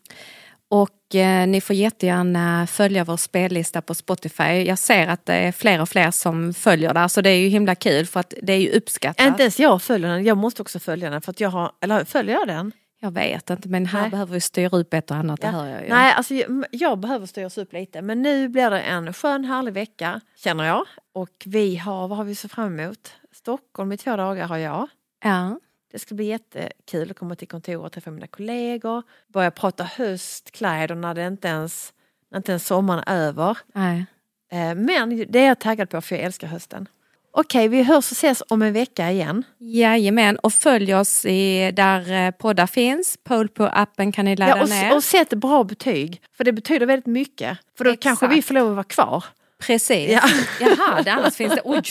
[0.71, 4.43] Och eh, ni får jättegärna följa vår spellista på Spotify.
[4.43, 7.47] Jag ser att det är fler och fler som följer där så det är ju
[7.47, 9.27] himla kul för att det är ju uppskattat.
[9.27, 12.05] Inte ens jag följer den, jag måste också följa den för att jag har, eller
[12.05, 12.71] följer jag den?
[12.99, 14.09] Jag vet inte men här Nej.
[14.09, 15.51] behöver vi styra upp ett och annat, det Ja.
[15.53, 15.89] hör jag ju.
[15.89, 18.01] Nej, alltså jag, jag behöver styras upp lite.
[18.01, 20.85] Men nu blir det en skön härlig vecka, känner jag.
[21.13, 23.13] Och vi har, vad har vi så fram emot?
[23.33, 24.87] Stockholm i två dagar har jag.
[25.23, 25.59] Ja.
[25.91, 29.03] Det ska bli jättekul att komma till kontoret och träffa mina kollegor.
[29.33, 31.93] Börja prata höstkläder när det inte ens,
[32.31, 33.57] när inte ens sommaren är över.
[33.73, 34.05] Nej.
[34.51, 36.87] Eh, Men det är jag taggad på för jag älskar hösten.
[37.33, 39.43] Okej, vi hörs och ses om en vecka igen.
[39.57, 43.17] Jajamän, och följ oss i, där eh, poddar finns.
[43.23, 44.95] Pole på appen kan ni ladda Ja, och, ner.
[44.95, 47.57] och sätt bra betyg, för det betyder väldigt mycket.
[47.77, 48.03] För då Exakt.
[48.03, 49.23] kanske vi får lov att vara kvar.
[49.61, 50.11] Precis.
[50.11, 50.21] Ja.
[50.59, 51.61] Jaha, det annars finns det...
[51.63, 51.81] Oj,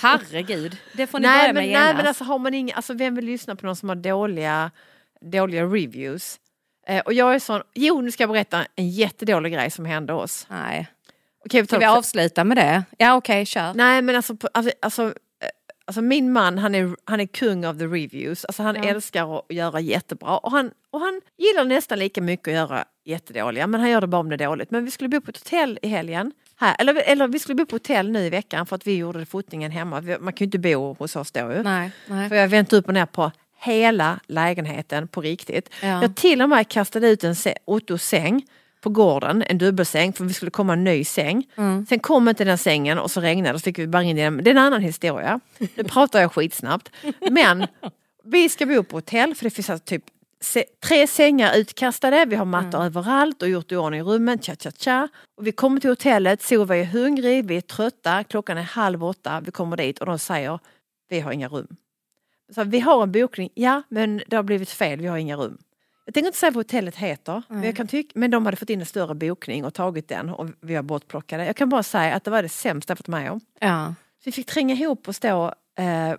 [0.00, 0.76] herregud.
[0.92, 1.96] Det får ni Nej börja men, med nej genast.
[1.96, 4.70] men alltså har man inga, alltså vem vill lyssna på någon som har dåliga,
[5.20, 6.40] dåliga reviews?
[6.86, 10.12] Eh, och jag är sån, jo nu ska jag berätta en jättedålig grej som hände
[10.12, 10.46] oss.
[10.50, 10.88] Nej.
[11.44, 12.82] Okej, vi tar Ska vi avsluta med det?
[12.98, 13.74] Ja okej, kör.
[13.74, 15.12] Nej men alltså, på- alltså, alltså, eh,
[15.84, 18.44] alltså min man han är, han är kung of the reviews.
[18.44, 22.54] Alltså han älskar att göra jättebra och han, och han gillar nästan lika mycket att
[22.54, 24.70] göra jättedåliga men han gör det bara om det är dåligt.
[24.70, 26.32] Men vi skulle bo på ett hotell i helgen.
[26.58, 29.26] Här, eller, eller vi skulle bo på hotell nu i veckan för att vi gjorde
[29.26, 30.00] fotningen hemma.
[30.00, 31.62] Man kan ju inte bo hos oss då ju.
[31.62, 32.28] Nej, nej.
[32.28, 35.70] För jag vänt upp och ner på hela lägenheten på riktigt.
[35.82, 36.02] Ja.
[36.02, 37.34] Jag till och med kastade ut en
[37.64, 38.46] Ottos säng
[38.80, 41.46] på gården, en dubbelsäng för vi skulle komma en ny säng.
[41.56, 41.86] Mm.
[41.86, 44.36] Sen kom inte den sängen och så regnade och så fick vi bara in den.
[44.36, 45.40] Det är en annan historia.
[45.74, 46.90] Nu pratar jag skitsnabbt.
[47.30, 47.66] Men
[48.24, 50.04] vi ska bo på hotell för det finns alltså typ
[50.80, 55.08] tre sängar utkastade, vi har mattor överallt och gjort i ordning rummen, cha cha cha.
[55.36, 59.40] Och vi kommer till hotellet, Sova är hungrig, vi är trötta, klockan är halv åtta,
[59.40, 60.58] vi kommer dit och de säger
[61.08, 61.76] vi har inga rum.
[62.54, 65.58] Så vi har en bokning, ja men det har blivit fel, vi har inga rum.
[66.04, 68.70] Jag tänker inte säga vad hotellet heter, men, jag kan tycka, men de hade fått
[68.70, 71.46] in en större bokning och tagit den och vi har bortplockade.
[71.46, 73.40] Jag kan bara säga att det var det sämsta jag varit med om.
[73.60, 73.94] Ja.
[74.24, 75.54] Vi fick tränga ihop och stå,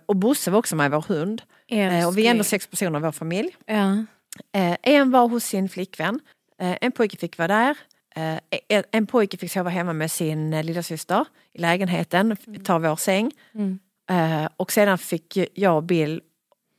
[0.06, 1.42] och Bosse var också med, vår hund.
[1.66, 3.56] Eh, och vi är ändå sex personer i vår familj.
[3.66, 4.04] Ja.
[4.52, 6.20] Eh, en var hos sin flickvän,
[6.60, 7.76] eh, en pojke fick vara där.
[8.16, 12.96] Eh, en, pojke fick sova hemma med sin eh, lilla syster i lägenheten, ta vår
[12.96, 13.32] säng.
[13.54, 13.78] Mm.
[14.10, 16.20] Eh, och sedan fick jag och Bill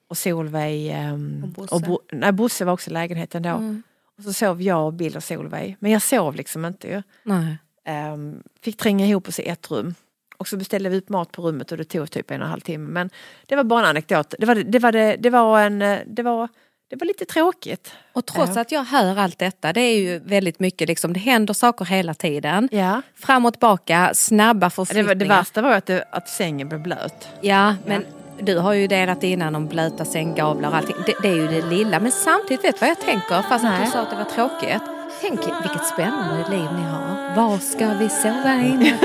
[0.09, 1.75] och Solveig ehm, Och Bosse.
[1.75, 3.49] och Bo, nej, Bosse var också i lägenheten då.
[3.49, 3.83] Mm.
[4.17, 5.77] Och så sov jag och Bill och Solveig.
[5.79, 7.03] Men jag sov liksom inte ju.
[7.23, 7.57] Nej.
[7.85, 9.95] Ehm, fick tränga ihop oss i ett rum.
[10.39, 12.51] Och så beställde vi upp mat på rummet och det tog typ en och en
[12.51, 12.89] halv timme.
[12.89, 13.09] Men
[13.45, 14.33] det var bara en anekdot.
[14.39, 16.47] Det var, det var, det, det var, en, det var,
[16.89, 17.93] det var lite tråkigt.
[18.13, 18.61] Och trots Ja.
[18.61, 22.13] att jag hör allt detta, det är ju väldigt mycket, liksom, det händer saker hela
[22.13, 22.69] tiden.
[22.71, 23.01] Ja.
[23.15, 25.07] Fram och tillbaka, snabba Det, förflyttningar.
[25.07, 27.27] var, det värsta var att, det, att sängen blev blöt.
[27.41, 28.05] Ja, men
[28.41, 30.95] du har ju delat innan om blöta sänggavlar och allting.
[31.05, 31.99] Det, det är ju det lilla.
[31.99, 33.41] Men samtidigt, vet du vad jag tänker?
[33.41, 34.81] Fast att du sa att det var tråkigt.
[35.21, 37.35] Tänk vilket spännande liv ni har.
[37.35, 38.71] Var ska vi sova i?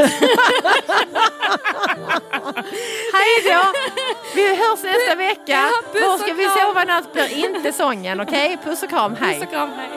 [3.12, 3.73] Hej då!
[4.35, 5.71] Vi hörs nästa vecka.
[5.93, 8.59] puss Var ska vi sova i natt blir inte sången, okej?
[8.65, 9.35] Puss och kram, hej!
[9.35, 9.89] Puss och kram, hej.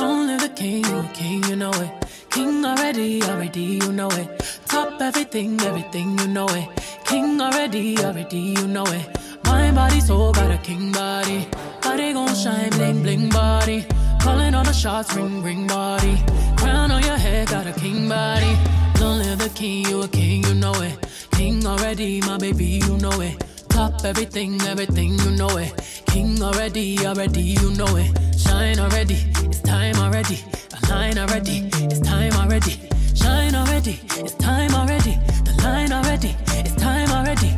[0.00, 0.84] Long live the king,
[1.14, 1.90] king, you know it.
[2.34, 4.28] King already, already, you know it.
[4.66, 6.68] Top everything, everything, you know it.
[7.04, 9.06] King already, already, you know it.
[9.46, 11.46] Mind, body, soul, got a king body.
[11.82, 13.86] Body gon' shine, bling, bling body.
[14.24, 16.16] Calling all the shots, ring, ring body.
[16.56, 18.56] Crown on your head, got a king body.
[18.98, 20.96] Long live king, you a king, you know it.
[21.32, 23.36] King already, my baby, you know it.
[23.68, 25.72] Top everything, everything, you know it.
[26.06, 28.10] King already, already, you know it.
[28.38, 30.42] Shine already, it's time already.
[30.70, 32.80] The line already, it's time already.
[33.14, 35.18] Shine already, it's time already.
[35.44, 37.54] The line already, it's time already.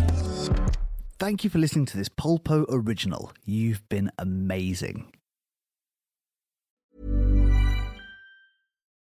[1.21, 3.31] Thank you for listening to this Polpo original.
[3.45, 5.13] You've been amazing.